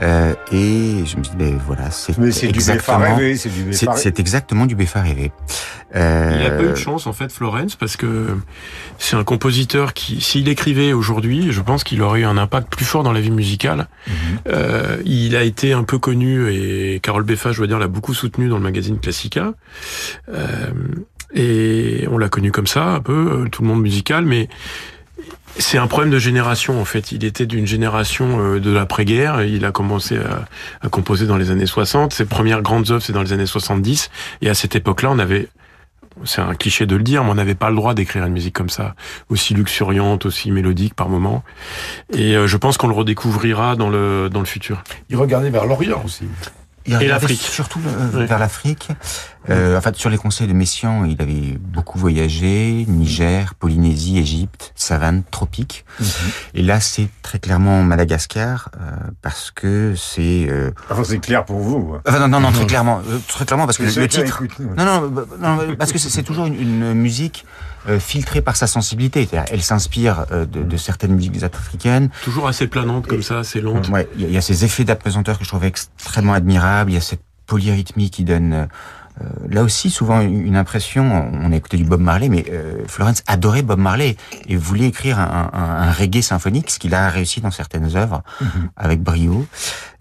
[0.01, 3.17] Euh, et je me dis, ben voilà, c'est Mais c'est du Beffa exactement,
[3.97, 5.31] c'est exactement du Beffa rêvé.
[5.95, 8.37] Euh, Il a pas eu de chance en fait, Florence, parce que
[8.97, 12.85] c'est un compositeur qui, s'il écrivait aujourd'hui, je pense qu'il aurait eu un impact plus
[12.85, 13.87] fort dans la vie musicale.
[14.47, 18.13] Euh, il a été un peu connu et Carole Beffa, je dois dire, l'a beaucoup
[18.13, 19.53] soutenu dans le magazine Classica.
[20.31, 20.71] Euh,
[21.33, 24.49] et on l'a connu comme ça, un peu, euh, tout le monde musical, mais
[25.57, 27.11] c'est un problème de génération en fait.
[27.11, 29.43] Il était d'une génération euh, de l'après-guerre.
[29.43, 30.45] Il a commencé à,
[30.81, 32.13] à composer dans les années 60.
[32.13, 34.09] Ses premières grandes œuvres, c'est dans les années 70.
[34.41, 35.47] Et à cette époque-là, on avait
[36.25, 38.55] c'est un cliché de le dire, mais on n'avait pas le droit d'écrire une musique
[38.55, 38.95] comme ça,
[39.29, 41.43] aussi luxuriante, aussi mélodique par moment.
[42.13, 44.83] Et euh, je pense qu'on le redécouvrira dans le dans le futur.
[45.09, 46.25] Il regardait vers l'Orient aussi.
[46.85, 47.41] Il Et l'Afrique.
[47.41, 48.25] Surtout le- Oui.
[48.25, 48.89] vers l'Afrique.
[49.49, 52.85] Euh, en fait, sur les conseils de Messiaen, il avait beaucoup voyagé.
[52.87, 55.85] Niger, Polynésie, Égypte, savane, tropique.
[56.53, 60.47] Et là, c'est très clairement Madagascar, euh, parce que c'est...
[60.49, 60.71] Euh...
[60.89, 61.95] Enfin, c'est clair pour vous.
[62.07, 64.41] Enfin, non, non, non, très clairement, euh, très clairement, parce que le, c'est le titre...
[64.43, 64.65] ouais.
[64.77, 67.45] Non, non, non, parce que c'est c'est toujours une, une musique
[67.87, 69.27] euh, filtrée par sa sensibilité.
[69.51, 72.09] Elle s'inspire euh, de, de certaines musiques africaines.
[72.23, 73.89] Toujours assez planante comme ça, assez lente.
[73.89, 76.91] Ouais, il y, y a ces effets d'apesanteur que je trouve extrêmement admirables.
[76.91, 78.65] Il y a cette polyrythmie qui donne euh,
[79.49, 81.29] là aussi souvent une impression.
[81.33, 84.15] On a écouté du Bob Marley, mais euh, Florence adorait Bob Marley
[84.47, 88.23] et voulait écrire un, un, un reggae symphonique, ce qu'il a réussi dans certaines œuvres
[88.77, 89.45] avec brio.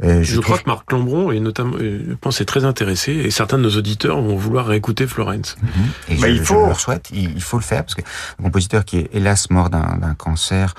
[0.05, 3.31] Euh, Je, crois que Marc Lambron est notamment, euh, je pense, est très intéressé et
[3.31, 5.57] certains de nos auditeurs vont vouloir réécouter Florence.
[6.09, 8.03] Et je, je le leur souhaite, il, il faut le faire parce que
[8.39, 10.75] un compositeur qui est hélas mort d'un d'un cancer,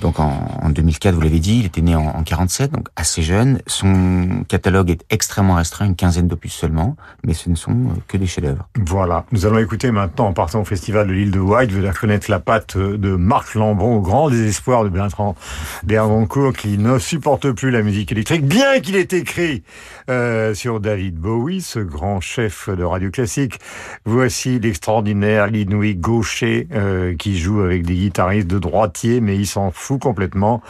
[0.00, 3.22] donc en, en 2004, vous l'avez dit, il était né en, en 47, donc assez
[3.22, 3.60] jeune.
[3.66, 8.16] Son catalogue est extrêmement restreint, une quinzaine d'opus seulement, mais ce ne sont euh, que
[8.16, 8.68] des chefs-d'œuvre.
[8.76, 9.24] Voilà.
[9.32, 12.30] Nous allons écouter maintenant, en partant au festival de l'île de White, vous allez reconnaître
[12.30, 15.36] la patte de Marc Lambron, au grand désespoir de Bertrand
[15.84, 19.62] Bergoncourt, qui ne supporte plus la musique électrique, bien qu'il ait écrit
[20.10, 23.58] euh, sur David Bowie, ce grand chef de radio classique.
[24.04, 29.70] Voici l'extraordinaire, l'inouï gaucher, euh, qui joue avec des guitaristes de droitier, mais il s'en
[29.70, 30.62] fout complètement.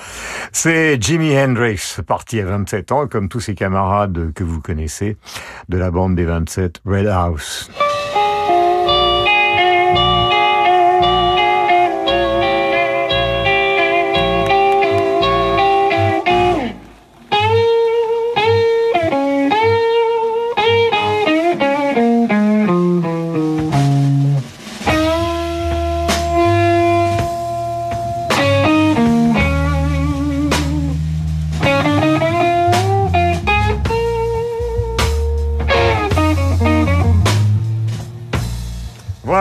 [0.52, 5.16] C'est Jimi Hendrix, parti à 27 ans, comme tous ses camarades que vous connaissez,
[5.68, 7.70] de la bande des 27 Red House.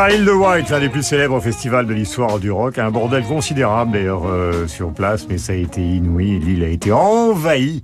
[0.10, 2.78] Île de White, l'un des plus célèbres festivals de l'histoire du rock.
[2.80, 6.40] Un bordel considérable d'ailleurs euh, sur place, mais ça a été inouï.
[6.40, 7.84] L'île a été envahie.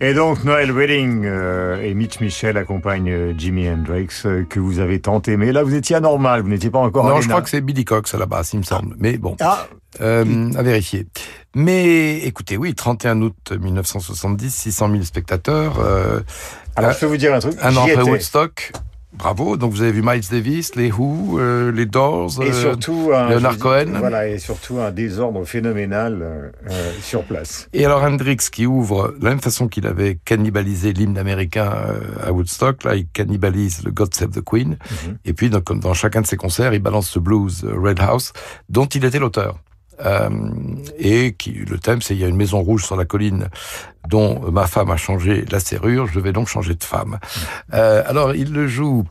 [0.00, 4.80] Et donc Noël Redding euh, et Mitch Michel accompagnent euh, Jimi Hendrix, euh, que vous
[4.80, 5.52] avez tant aimé.
[5.52, 8.12] Là, vous étiez anormal, vous n'étiez pas encore Non, je crois que c'est Billy Cox
[8.14, 8.96] à la base, il me semble.
[8.98, 9.66] Mais bon, Ah.
[10.00, 11.06] à vérifier.
[11.54, 15.74] Mais écoutez, oui, 31 août 1970, 600 000 spectateurs.
[16.74, 18.02] Alors, je peux vous dire un truc, Un an après.
[18.02, 18.72] Woodstock.
[19.16, 19.56] Bravo.
[19.56, 23.30] Donc vous avez vu Miles Davis, les Who, euh, les Doors, Et euh, surtout, un,
[23.30, 23.92] Leonard Cohen.
[23.98, 27.68] Voilà, et surtout un désordre phénoménal euh, euh, sur place.
[27.72, 32.28] Et alors Hendrix qui ouvre de la même façon qu'il avait cannibalisé l'hymne américain euh,
[32.28, 34.70] à Woodstock, là il cannibalise le God Save the Queen.
[34.70, 35.18] Mhm.
[35.24, 38.32] Et puis donc, comme dans chacun de ses concerts, il balance ce blues Red House
[38.68, 39.58] dont il était l'auteur.
[40.00, 40.28] Euh,
[40.98, 43.48] et qui le thème c'est il y a une maison rouge sur la colline
[44.08, 47.18] dont ma femme a changé la serrure, je vais donc changer de femme.
[47.72, 49.04] Euh, alors il le joue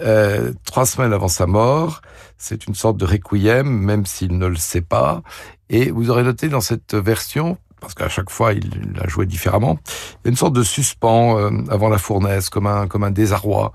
[0.00, 2.02] euh, trois semaines avant sa mort.
[2.36, 5.22] C'est une sorte de requiem, même s'il ne le sait pas.
[5.70, 9.78] Et vous aurez noté dans cette version, parce qu'à chaque fois il l'a joué différemment,
[10.24, 13.72] une sorte de suspens euh, avant la fournaise, comme un comme un désarroi.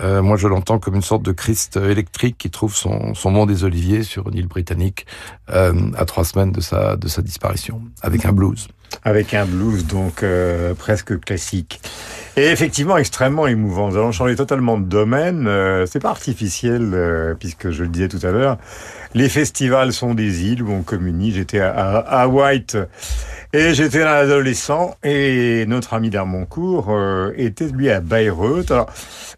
[0.00, 3.46] Euh, moi, je l'entends comme une sorte de Christ électrique qui trouve son, son mont
[3.46, 5.06] des Oliviers sur une île britannique
[5.50, 8.68] euh, à trois semaines de sa, de sa disparition, avec un blues.
[9.04, 11.80] Avec un blues donc euh, presque classique.
[12.36, 13.90] Et effectivement extrêmement émouvant.
[13.90, 15.48] Nous allons changer totalement de domaine.
[15.86, 18.56] C'est pas artificiel, puisque je le disais tout à l'heure.
[19.14, 21.32] Les festivals sont des îles où on communie.
[21.32, 22.78] J'étais à, à, à White
[23.52, 28.70] et j'étais un adolescent et notre ami d'Hermoncourt euh, était lui à Bayreuth.
[28.70, 28.90] Alors,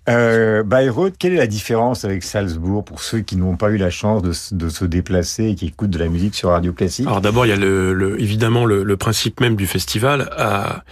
[0.09, 3.90] euh, Bayreuth, quelle est la différence avec Salzbourg pour ceux qui n'ont pas eu la
[3.90, 4.22] chance
[4.53, 7.07] de, se déplacer et qui écoutent de la musique sur Radio Classique?
[7.07, 10.30] Alors d'abord, il y a le, le- évidemment le, le principe même du festival.
[10.36, 10.84] À,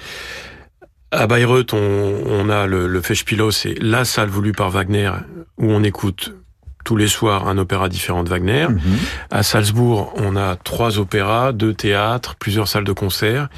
[1.10, 1.78] à Bayreuth, on,
[2.26, 3.02] on a le, le
[3.50, 5.10] c'est la salle voulue par Wagner
[5.58, 6.34] où on écoute
[6.84, 8.66] tous les soirs un opéra différent de Wagner.
[8.68, 8.80] Mhm.
[9.30, 13.48] À Salzbourg, on a trois opéras, deux théâtres, plusieurs salles de concert.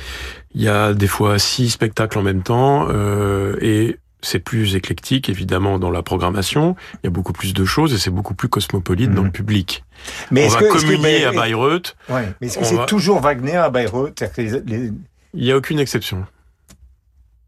[0.55, 5.29] Il y a des fois six spectacles en même temps euh, et c'est plus éclectique
[5.29, 6.77] évidemment dans la programmation.
[6.95, 9.85] Il y a beaucoup plus de choses et c'est beaucoup plus cosmopolite dans le public.
[9.85, 10.05] Mhm.
[10.31, 11.97] Mais on est-ce va que- communier mais- à Bayreuth.
[12.09, 14.22] Ouais, mais est-ce que c'est va- toujours Wagner à Bayreuth?
[14.39, 14.93] Les-
[15.35, 16.25] Il n'y a aucune exception.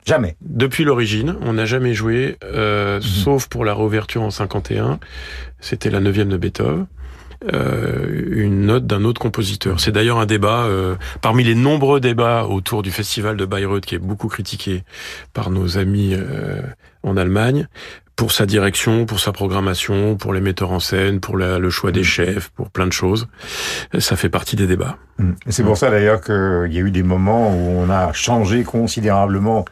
[0.06, 0.36] Jamais.
[0.40, 2.48] Depuis l'origine, on n'a jamais joué, Mhm.
[2.54, 4.98] euh, sauf pour la réouverture en 51.
[5.60, 6.86] C'était la neuvième de Beethoven.
[7.52, 9.78] euh, une note d'un autre compositeur.
[9.78, 13.94] C'est d'ailleurs un débat, euh, parmi les nombreux débats autour du festival de Bayreuth, qui
[13.94, 14.84] est beaucoup critiqué
[15.34, 16.62] par nos amis euh,
[17.02, 17.68] en Allemagne,
[18.16, 21.92] pour sa direction, pour sa programmation, pour les metteurs en scène, pour la- le choix
[21.92, 23.28] des chefs, pour plein de choses.
[23.98, 24.96] Ça fait partie des débats.
[25.18, 25.32] Mm.
[25.48, 29.66] C'est pour ça d'ailleurs qu'il y a eu des moments où on a changé considérablement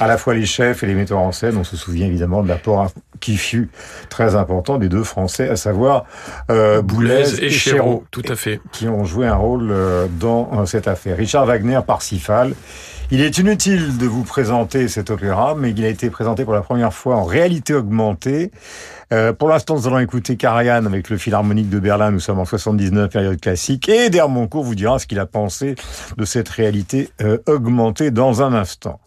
[0.00, 1.56] à la fois les chefs et les metteurs en scène.
[1.56, 2.90] On se souvient évidemment de l'apport
[3.20, 3.70] qui fut
[4.08, 6.04] très important des deux Français, à savoir
[6.50, 8.60] euh, Boulez et, et Chéreau, Chéreau, tout à fait.
[8.72, 11.16] qui ont joué un rôle euh, dans euh, cette affaire.
[11.16, 12.54] Richard Wagner, Parsifal.
[13.10, 16.62] Il est inutile de vous présenter cet opéra, mais il a été présenté pour la
[16.62, 18.50] première fois en réalité augmentée.
[19.12, 22.10] Euh, pour l'instant, nous allons écouter Karajan avec le Philharmonique de Berlin.
[22.10, 23.88] Nous sommes en 79, période classique.
[23.88, 25.74] Et Dermoncourt vous dira ce qu'il a pensé
[26.16, 28.98] de cette réalité euh, augmentée dans un instant.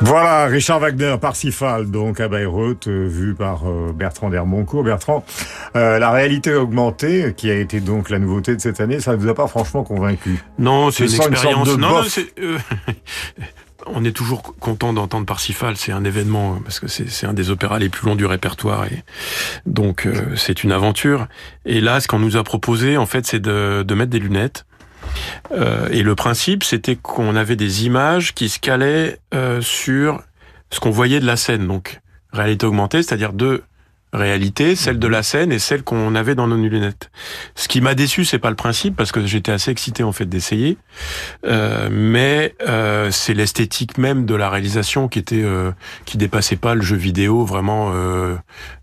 [0.00, 4.84] Voilà, Richard Wagner, Parsifal, donc à Bayreuth, euh, vu par euh, Bertrand Dermoncourt.
[4.84, 5.24] Bertrand,
[5.76, 9.16] euh, la réalité augmentée, qui a été donc la nouveauté de cette année, ça ne
[9.16, 10.38] vous a pas franchement convaincu?
[10.58, 11.68] Non, c'est une expérience.
[11.68, 12.58] de non, c'est, euh,
[13.86, 15.76] on est toujours content d'entendre Parsifal.
[15.76, 18.26] C'est un événement euh, parce que c'est c'est un des opéras les plus longs du
[18.26, 19.02] répertoire et
[19.66, 21.26] donc euh, c'est une aventure.
[21.64, 24.64] Et là, ce qu'on nous a proposé, en fait, c'est de, de mettre des lunettes.
[25.52, 30.22] Euh, et le principe, c'était qu'on avait des images qui se calaient euh, sur
[30.70, 31.66] ce qu'on voyait de la scène.
[31.66, 32.00] Donc,
[32.32, 33.62] réalité augmentée, c'est-à-dire deux
[34.12, 37.10] réalités, celle de la scène et celle qu'on avait dans nos lunettes.
[37.54, 40.26] Ce qui m'a déçu, c'est pas le principe, parce que j'étais assez excité en fait
[40.26, 40.78] d'essayer,
[41.46, 45.72] euh, mais euh, c'est l'esthétique même de la réalisation qui était euh,
[46.04, 48.34] qui dépassait pas le jeu vidéo vraiment euh,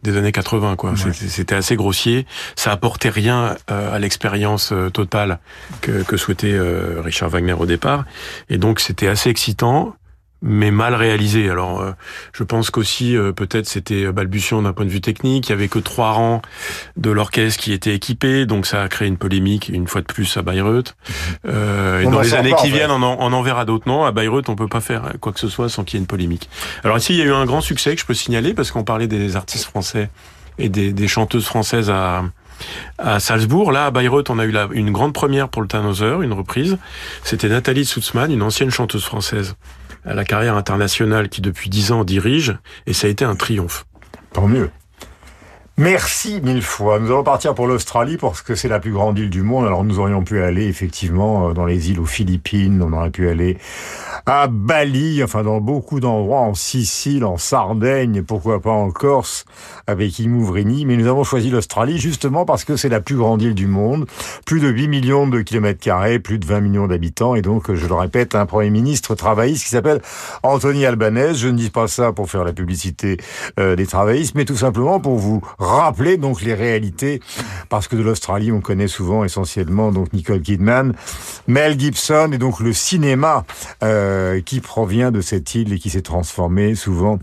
[0.04, 0.94] des années 80 quoi.
[0.96, 5.40] C'était- C'était assez grossier, ça apportait rien euh, à l'expérience euh, totale
[5.82, 8.06] que, que souhaitait euh, Richard Wagner au départ,
[8.50, 9.96] et donc c'était assez excitant
[10.48, 11.50] mais mal réalisé.
[11.50, 11.92] Alors, euh,
[12.32, 15.50] je pense qu'aussi euh, peut-être c'était balbutiant d'un point de vue technique.
[15.50, 16.44] Il y avait que trois rangs
[16.98, 20.38] de l'orchestre qui étaient équipés, donc ça a créé une polémique une fois de plus
[20.38, 20.96] à Bayreuth.
[21.48, 23.88] Euh, et dans les années pas, qui en viennent, on en, on en verra d'autres.
[23.88, 26.04] Non, à Bayreuth, on peut pas faire quoi que ce soit sans qu'il y ait
[26.04, 26.48] une polémique.
[26.84, 28.84] Alors ici, il y a eu un grand succès que je peux signaler parce qu'on
[28.84, 30.10] parlait des artistes français
[30.60, 32.24] et des, des chanteuses françaises à
[32.98, 33.74] à Salzbourg.
[33.74, 36.78] Là, à Bayreuth, on a eu la- une grande première pour le Tannhauser, une reprise.
[37.22, 39.56] C'était Nathalie Sutzmann, une ancienne chanteuse française
[40.14, 43.86] la carrière internationale qui depuis dix ans dirige, et ça a été un triomphe.
[44.34, 44.70] Tant mieux.
[45.78, 47.00] Merci mille fois.
[47.00, 49.66] Nous allons partir pour l'Australie parce que c'est la plus grande île du monde.
[49.66, 53.28] Alors nous aurions pu aller effectivement euh, dans les îles aux Philippines, on aurait pu
[53.28, 53.58] aller
[54.26, 59.44] à Bali, enfin dans beaucoup d'endroits, en Sicile, en Sardaigne, pourquoi pas en Corse,
[59.86, 60.86] avec Imouvrini.
[60.86, 64.06] Mais nous avons choisi l'Australie justement parce que c'est la plus grande île du monde,
[64.46, 67.86] plus de 8 millions de kilomètres carrés, plus de 20 millions d'habitants, et donc, je
[67.86, 70.02] le répète, un Premier ministre travailliste qui s'appelle
[70.42, 71.38] Anthony Albanese.
[71.38, 73.18] Je ne dis pas ça pour faire la publicité
[73.60, 77.22] euh, des travaillistes, mais tout simplement pour vous rappeler donc les réalités,
[77.70, 80.94] parce que de l'Australie, on connaît souvent essentiellement donc Nicole Kidman,
[81.48, 83.46] Mel Gibson, et donc le cinéma.
[83.84, 87.20] Euh, euh, qui provient de cette île et qui s'est transformée souvent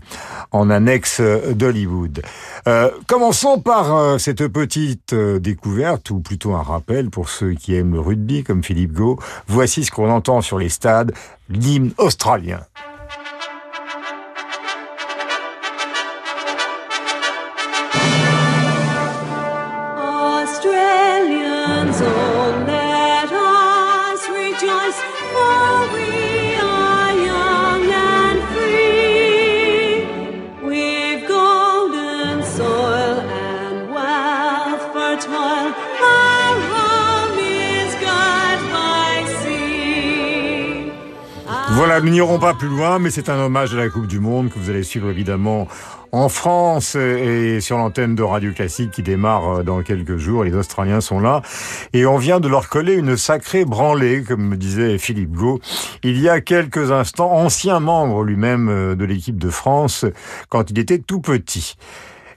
[0.51, 2.21] en annexe d'Hollywood.
[2.67, 7.93] Euh, commençons par euh, cette petite découverte, ou plutôt un rappel pour ceux qui aiment
[7.93, 9.19] le rugby, comme Philippe Gau.
[9.47, 11.13] Voici ce qu'on entend sur les stades,
[11.49, 12.61] l'hymne australien.
[41.75, 44.49] Voilà, nous n'irons pas plus loin, mais c'est un hommage à la Coupe du Monde
[44.51, 45.67] que vous allez suivre évidemment
[46.11, 50.43] en France et sur l'antenne de Radio Classique qui démarre dans quelques jours.
[50.43, 51.41] Les Australiens sont là
[51.91, 55.59] et on vient de leur coller une sacrée branlée, comme me disait Philippe Gau,
[56.03, 60.05] il y a quelques instants, ancien membre lui-même de l'équipe de France
[60.49, 61.75] quand il était tout petit.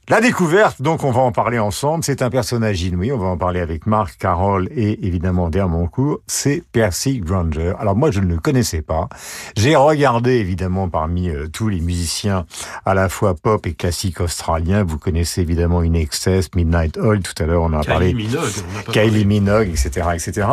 [0.09, 3.37] La découverte, donc on va en parler ensemble, c'est un personnage inouï, on va en
[3.37, 7.73] parler avec Marc, Carole et évidemment Dermoncourt, c'est Percy Granger.
[7.81, 9.09] Alors moi je ne le connaissais pas,
[9.57, 12.47] j'ai regardé évidemment parmi euh, tous les musiciens
[12.85, 17.43] à la fois pop et classique australiens, vous connaissez évidemment In Excess, Midnight Oil, tout
[17.43, 19.25] à l'heure on en a Kylie parlé, Minogue, on n'a pas Kylie parlé.
[19.25, 20.47] Minogue, etc., etc.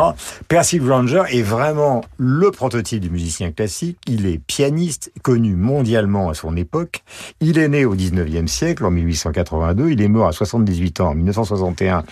[0.48, 3.98] Percy Granger est vraiment le prototype du musicien classique.
[4.08, 7.04] Il est pianiste, connu mondialement à son époque.
[7.40, 8.90] Il est né au 19e siècle, en
[9.44, 9.90] 1882.
[9.90, 12.04] Il est mort à 78 ans, en 1961.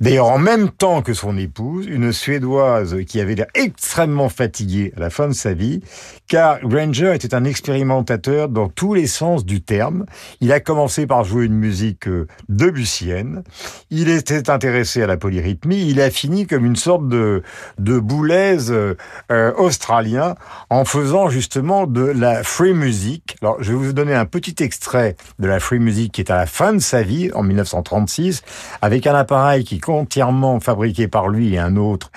[0.00, 5.00] D'ailleurs, en même temps que son épouse, une Suédoise qui avait l'air extrêmement fatiguée à
[5.00, 5.80] la fin de sa vie,
[6.28, 10.04] car Granger était un expérimentateur dans tous les sens du terme.
[10.40, 13.42] Il a commencé par jouer une musique euh, debussienne.
[13.90, 15.88] Il était intéressé à la polyrythmie.
[15.88, 17.42] Il a fini comme une sorte de,
[17.78, 18.94] de boulaise euh,
[19.32, 20.34] euh, australien
[20.68, 23.36] en faisant justement de la free music.
[23.40, 26.36] Alors, je vais vous donner un petit extrait de la free music qui est à
[26.36, 28.42] la fin de sa vie, en 1936,
[28.82, 32.10] avec un appareil qui est entièrement fabriqué par lui et un autre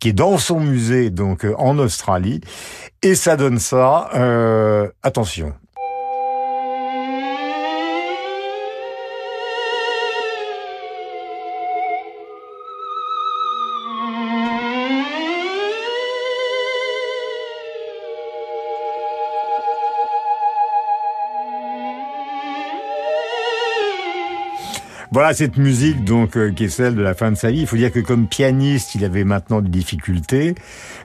[0.00, 2.40] qui est dans son musée, donc euh, en Australie.
[3.02, 4.10] Et ça donne ça.
[4.14, 5.54] Euh, attention.
[25.18, 27.62] Voilà cette musique donc euh, qui est celle de la fin de sa vie.
[27.62, 30.54] Il faut dire que comme pianiste, il avait maintenant des difficultés.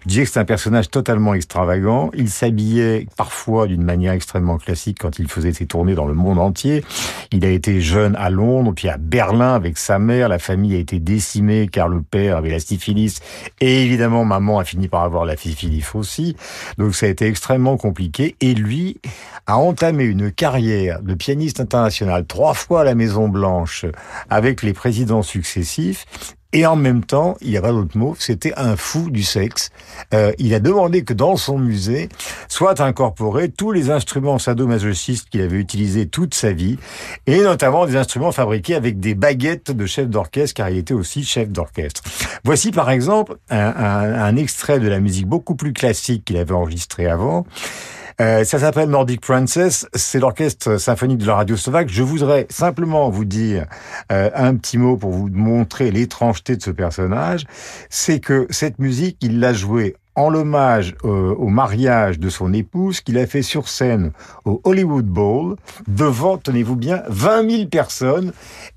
[0.03, 2.11] Je disais que c'est un personnage totalement extravagant.
[2.13, 6.37] Il s'habillait parfois d'une manière extrêmement classique quand il faisait ses tournées dans le monde
[6.37, 6.85] entier.
[7.31, 10.29] Il a été jeune à Londres, puis à Berlin avec sa mère.
[10.29, 13.19] La famille a été décimée car le père avait la syphilis
[13.61, 16.35] et évidemment maman a fini par avoir la syphilis aussi.
[16.77, 18.99] Donc ça a été extrêmement compliqué et lui
[19.47, 23.87] a entamé une carrière de pianiste international trois fois à la Maison Blanche
[24.29, 26.05] avec les présidents successifs.
[26.55, 29.71] Et en même temps, il n'y a pas d'autre mot, c'était un fou du sexe.
[30.13, 32.09] Euh, il a demandé que dans son musée
[32.47, 36.77] soient incorporés tous les instruments sadomasochistes qu'il avait utilisés toute sa vie,
[37.25, 41.23] et notamment des instruments fabriqués avec des baguettes de chef d'orchestre, car il était aussi
[41.23, 42.03] chef d'orchestre.
[42.43, 46.53] Voici par exemple un, un- un extrait de la musique beaucoup plus classique qu'il avait
[46.53, 47.47] enregistré avant.
[48.21, 51.89] Euh, ça s'appelle Nordic Princess, c'est l'orchestre symphonique de la radio slovaque.
[51.89, 53.65] Je voudrais simplement vous dire
[54.11, 57.45] euh, un petit mot pour vous montrer l'étrangeté de ce personnage.
[57.89, 63.01] C'est que cette musique, il l'a jouée en l'hommage euh, au mariage de son épouse
[63.01, 64.11] qu'il a fait sur scène
[64.45, 65.55] au Hollywood Bowl
[65.87, 68.31] devant, tenez-vous bien, 20 000 personnes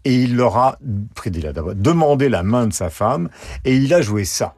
[0.04, 3.28] et il leur a demandé la main de sa femme
[3.64, 4.54] et il a joué ça.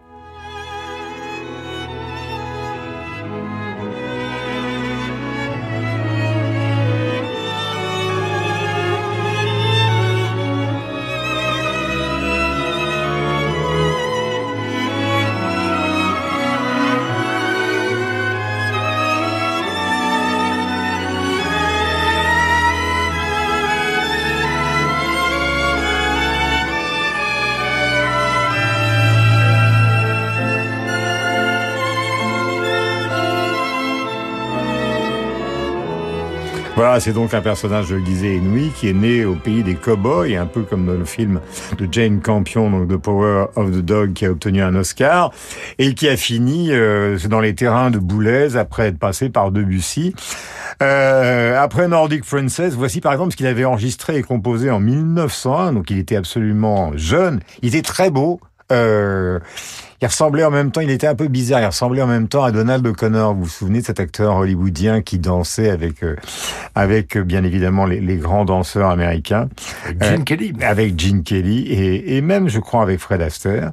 [36.99, 40.47] Voilà, c'est donc un personnage, disais, inouï, qui est né au pays des cowboys, un
[40.47, 41.39] peu comme dans le film
[41.79, 45.31] de Jane Campion, donc The Power of the Dog, qui a obtenu un Oscar,
[45.79, 50.13] et qui a fini euh, dans les terrains de Boulez après être passé par Debussy.
[50.83, 55.75] Euh, après Nordic Princess, voici par exemple ce qu'il avait enregistré et composé en 1901,
[55.75, 58.41] donc il était absolument jeune, il était très beau.
[58.73, 59.39] Euh,
[60.01, 62.45] il ressemblait en même temps, il était un peu bizarre, il ressemblait en même temps
[62.45, 63.35] à Donald O'Connor.
[63.35, 66.15] Vous vous souvenez de cet acteur hollywoodien qui dansait avec, euh,
[66.77, 69.49] avec euh, bien évidemment les, les, grands danseurs américains.
[70.01, 70.53] Gene euh, Kelly.
[70.61, 73.73] Avec Gene Kelly et, et, même, je crois, avec Fred Astaire.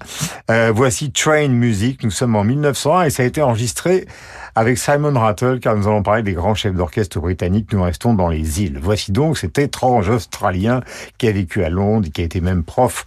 [0.49, 4.07] Euh, voici Train Music, nous sommes en 1901 et ça a été enregistré
[4.55, 7.71] avec Simon Rattle, car nous allons parler des grands chefs d'orchestre britanniques.
[7.71, 8.79] Nous restons dans les îles.
[8.81, 10.81] Voici donc cet étrange Australien
[11.19, 13.05] qui a vécu à Londres, qui a été même prof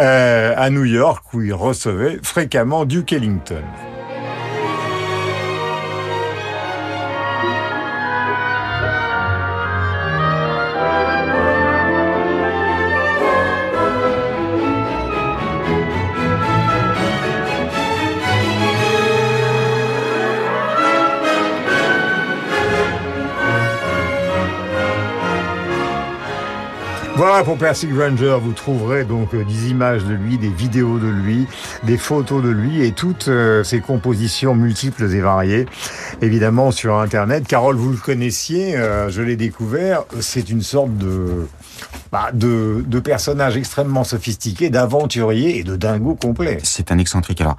[0.00, 3.62] euh, à New York, où il recevait fréquemment Duke Ellington.
[27.40, 31.48] Pour Percy Granger, vous trouverez donc euh, des images de lui, des vidéos de lui,
[31.82, 35.66] des photos de lui et toutes euh, ses compositions multiples et variées,
[36.20, 37.48] évidemment sur Internet.
[37.48, 41.48] Carole, vous le connaissiez, euh, je l'ai découvert, c'est une sorte de,
[42.12, 46.58] bah, de, de personnage extrêmement sophistiqué, d'aventurier et de dingo complet.
[46.62, 47.40] C'est un excentrique.
[47.40, 47.56] Alors,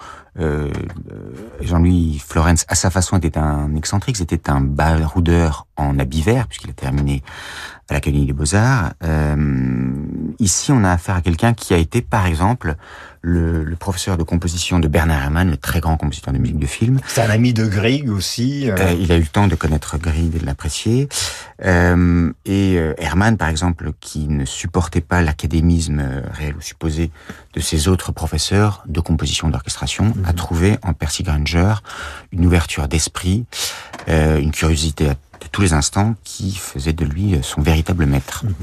[1.61, 4.17] Jean-Louis Florence, à sa façon, était un excentrique.
[4.17, 7.21] C'était un baroudeur en habit vert, puisqu'il a terminé
[7.89, 8.93] à l'Académie des Beaux-Arts.
[9.03, 9.91] Euh,
[10.39, 12.75] ici, on a affaire à quelqu'un qui a été, par exemple,
[13.21, 16.65] le, le, professeur de composition de Bernard Herrmann, le très grand compositeur de musique de
[16.65, 16.99] film.
[17.07, 18.69] C'est un ami de Grieg aussi.
[18.69, 18.75] Euh...
[18.77, 21.07] Euh, il a eu le temps de connaître Grieg et de l'apprécier.
[21.63, 26.03] Et Herrmann, par exemple, qui ne supportait pas l'académisme
[26.33, 27.11] réel ou supposé
[27.53, 30.25] de ses autres professeurs de composition d'orchestration, mmh.
[30.25, 31.75] a trouvé en Percy Granger
[32.33, 33.45] une ouverture d'esprit,
[34.07, 35.11] une curiosité
[35.43, 38.45] de tous les instants qui faisait de lui son véritable maître.
[38.45, 38.53] Mmh.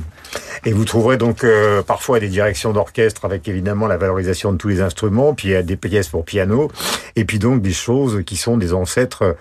[0.65, 4.69] Et vous trouverez donc euh, parfois des directions d'orchestre avec évidemment la valorisation de tous
[4.69, 6.71] les instruments, puis il y a des pièces pour piano,
[7.17, 9.37] et puis donc des choses qui sont des ancêtres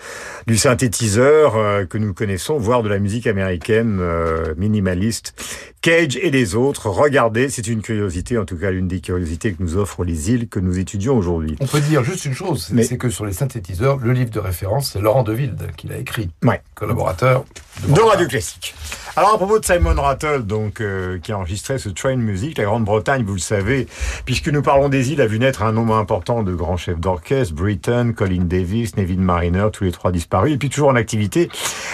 [0.47, 5.33] du synthétiseur euh, que nous connaissons, voire de la musique américaine euh, minimaliste.
[5.81, 9.63] Cage et les autres, regardez, c'est une curiosité, en tout cas l'une des curiosités que
[9.63, 11.55] nous offrent les îles que nous étudions aujourd'hui.
[11.61, 14.91] On peut dire juste une chose, c'est que sur les synthétiseurs, le livre de référence,
[14.91, 16.61] c'est Laurent Deville qui l'a écrit, ouais.
[16.75, 17.45] collaborateur
[17.87, 18.75] de, de Radio Classique.
[19.15, 20.78] Alors à propos de Simon Rattle, donc
[21.21, 23.87] qui a enregistré ce Train Music, la Grande-Bretagne, vous le savez,
[24.25, 27.53] puisque nous parlons des îles, a vu naître un nombre important de grands chefs d'orchestre,
[27.53, 31.49] Britton, Colin Davis, Nevin Mariner, tous les trois disparus, et puis toujours en activité,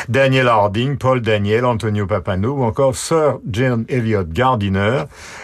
[0.09, 5.03] Daniel Harding, Paul Daniel, Antonio Papano, ou encore Sir John Elliott Gardiner,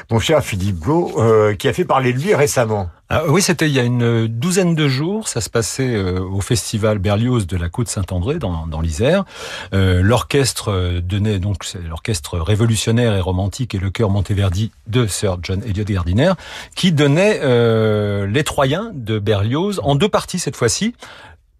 [0.09, 2.89] mon cher Philippe Gau, euh, qui a fait parler de lui récemment.
[3.13, 5.27] Ah, oui, c'était il y a une douzaine de jours.
[5.27, 9.25] Ça se passait euh, au festival Berlioz de la Côte Saint-André dans, l'Isère.
[9.73, 15.61] Euh, l'orchestre donnait donc l'orchestre révolutionnaire et romantique et le chœur Monteverdi de Sir John
[15.61, 16.31] Elliott Gardiner
[16.73, 20.95] qui donnait euh, les Troyens de Berlioz en deux parties cette fois-ci.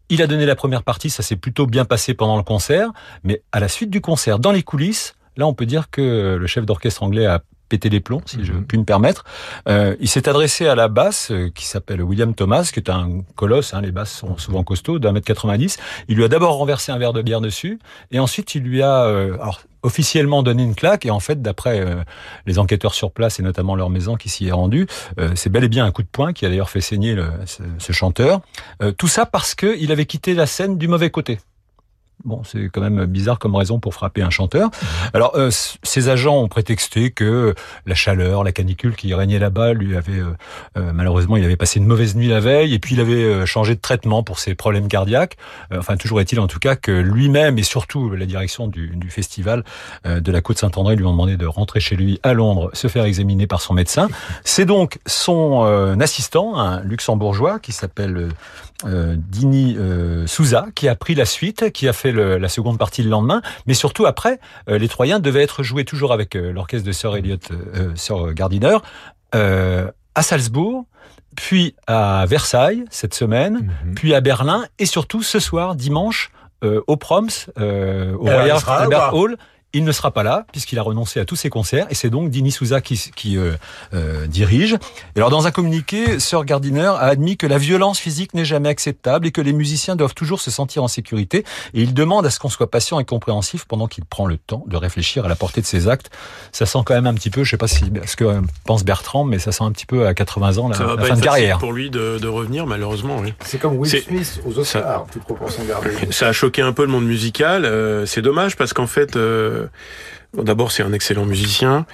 [0.08, 2.92] Il a donné la première partie, ça s'est plutôt bien passé pendant le concert,
[3.26, 6.48] mais à la suite du concert, dans les coulisses, là on peut dire que le
[6.48, 7.42] chef d'orchestre anglais a
[7.72, 9.24] péter les plombs, si je puis me permettre.
[9.70, 13.22] Euh, il s'est adressé à la basse, euh, qui s'appelle William Thomas, qui est un
[13.36, 15.78] colosse, hein, les basses sont souvent costauds, d'un mètre 90.
[16.10, 17.80] Il lui a d'abord renversé un verre de bière dessus,
[18.12, 21.80] et ensuite il lui a, euh, alors, officiellement donné une claque, et en fait, d'après
[21.80, 22.04] euh,
[22.46, 24.86] les enquêteurs sur place, et notamment leur maison qui s'y est rendue,
[25.18, 27.28] euh, c'est bel et bien un coup de poing qui a d'ailleurs fait saigner le,
[27.46, 28.42] ce, ce, chanteur.
[28.98, 31.40] tout ça parce qu'il avait quitté la scène du mauvais côté.
[32.24, 34.70] Bon, c'est quand même bizarre comme raison pour frapper un chanteur.
[35.14, 35.50] Alors, euh,
[35.84, 37.56] ses agents ont prétexté que
[37.86, 40.36] la chaleur, la canicule qui régnait là-bas lui avait euh,
[40.78, 43.46] euh, malheureusement, il avait passé une mauvaise nuit la veille et puis il avait euh,
[43.46, 45.38] changé de traitement pour ses problèmes cardiaques.
[45.72, 49.10] Euh, enfin, toujours est-il en tout cas que lui-même et surtout la direction du, du
[49.10, 49.64] festival
[50.06, 53.06] de la Côte Saint-André lui ont demandé de rentrer chez lui à Londres, se faire
[53.06, 54.08] examiner par son médecin.
[54.44, 55.62] C'est donc son
[56.00, 58.30] assistant, un luxembourgeois qui s'appelle
[58.86, 62.78] euh, Dini euh, Souza qui a pris la suite, qui a fait le, la seconde
[62.78, 66.52] partie le lendemain, mais surtout après, euh, les Troyens devaient être joués toujours avec euh,
[66.52, 68.78] l'orchestre de Sir Elliott, euh, Sir Gardiner,
[69.34, 70.86] à Salzbourg,
[71.38, 73.94] puis à Versailles cette semaine, mm -hmm.
[73.96, 76.32] puis à Berlin, et surtout ce soir, dimanche,
[76.64, 79.38] au Proms, au Royal Albert Hall
[79.74, 82.30] Il ne sera pas là puisqu'il a renoncé à tous ses concerts et c'est donc
[82.30, 83.54] Dini Souza qui, qui euh,
[83.94, 84.74] euh, dirige.
[85.16, 88.70] Et alors dans un communiqué, Sir Gardiner a admis que la violence physique n'est jamais
[88.70, 91.46] acceptable et que les musiciens doivent toujours se sentir en sécurité.
[91.74, 94.64] Et il demande à ce qu'on soit patient et compréhensif pendant qu'il prend le temps
[94.68, 96.10] de réfléchir à la portée de ses actes.
[96.52, 98.84] Ça sent quand même un petit peu, je sais pas si ce que euh, pense
[98.84, 101.08] Bertrand, mais ça sent un petit peu à 80 ans la, Ça va la pas
[101.08, 101.58] fin être de carrière.
[101.60, 103.20] pour lui de, de revenir, malheureusement.
[103.20, 103.34] Oui.
[103.46, 105.92] C'est comme Will Smith aux Oscars, toute proportion gardée.
[106.12, 107.64] Ça a choqué un peu le monde musical.
[107.66, 109.61] euh, c'est dommage parce qu'en fait, euh,
[110.34, 111.86] bon, d'abord c'est un excellent musicien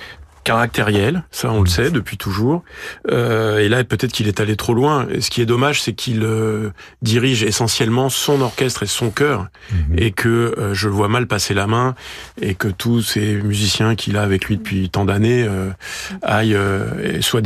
[0.48, 2.64] caractériel, ça on le sait depuis toujours.
[3.12, 5.06] Euh, et là peut-être qu'il est allé trop loin.
[5.12, 6.70] Et ce qui est dommage, c'est qu'il euh,
[7.02, 9.48] dirige essentiellement son orchestre et son chœur,
[9.98, 11.96] et que euh, je le vois mal passer la main,
[12.42, 15.70] et que tous ces musiciens qu'il a avec lui depuis tant d'années euh,
[16.22, 17.46] aillent euh, et soient dirigés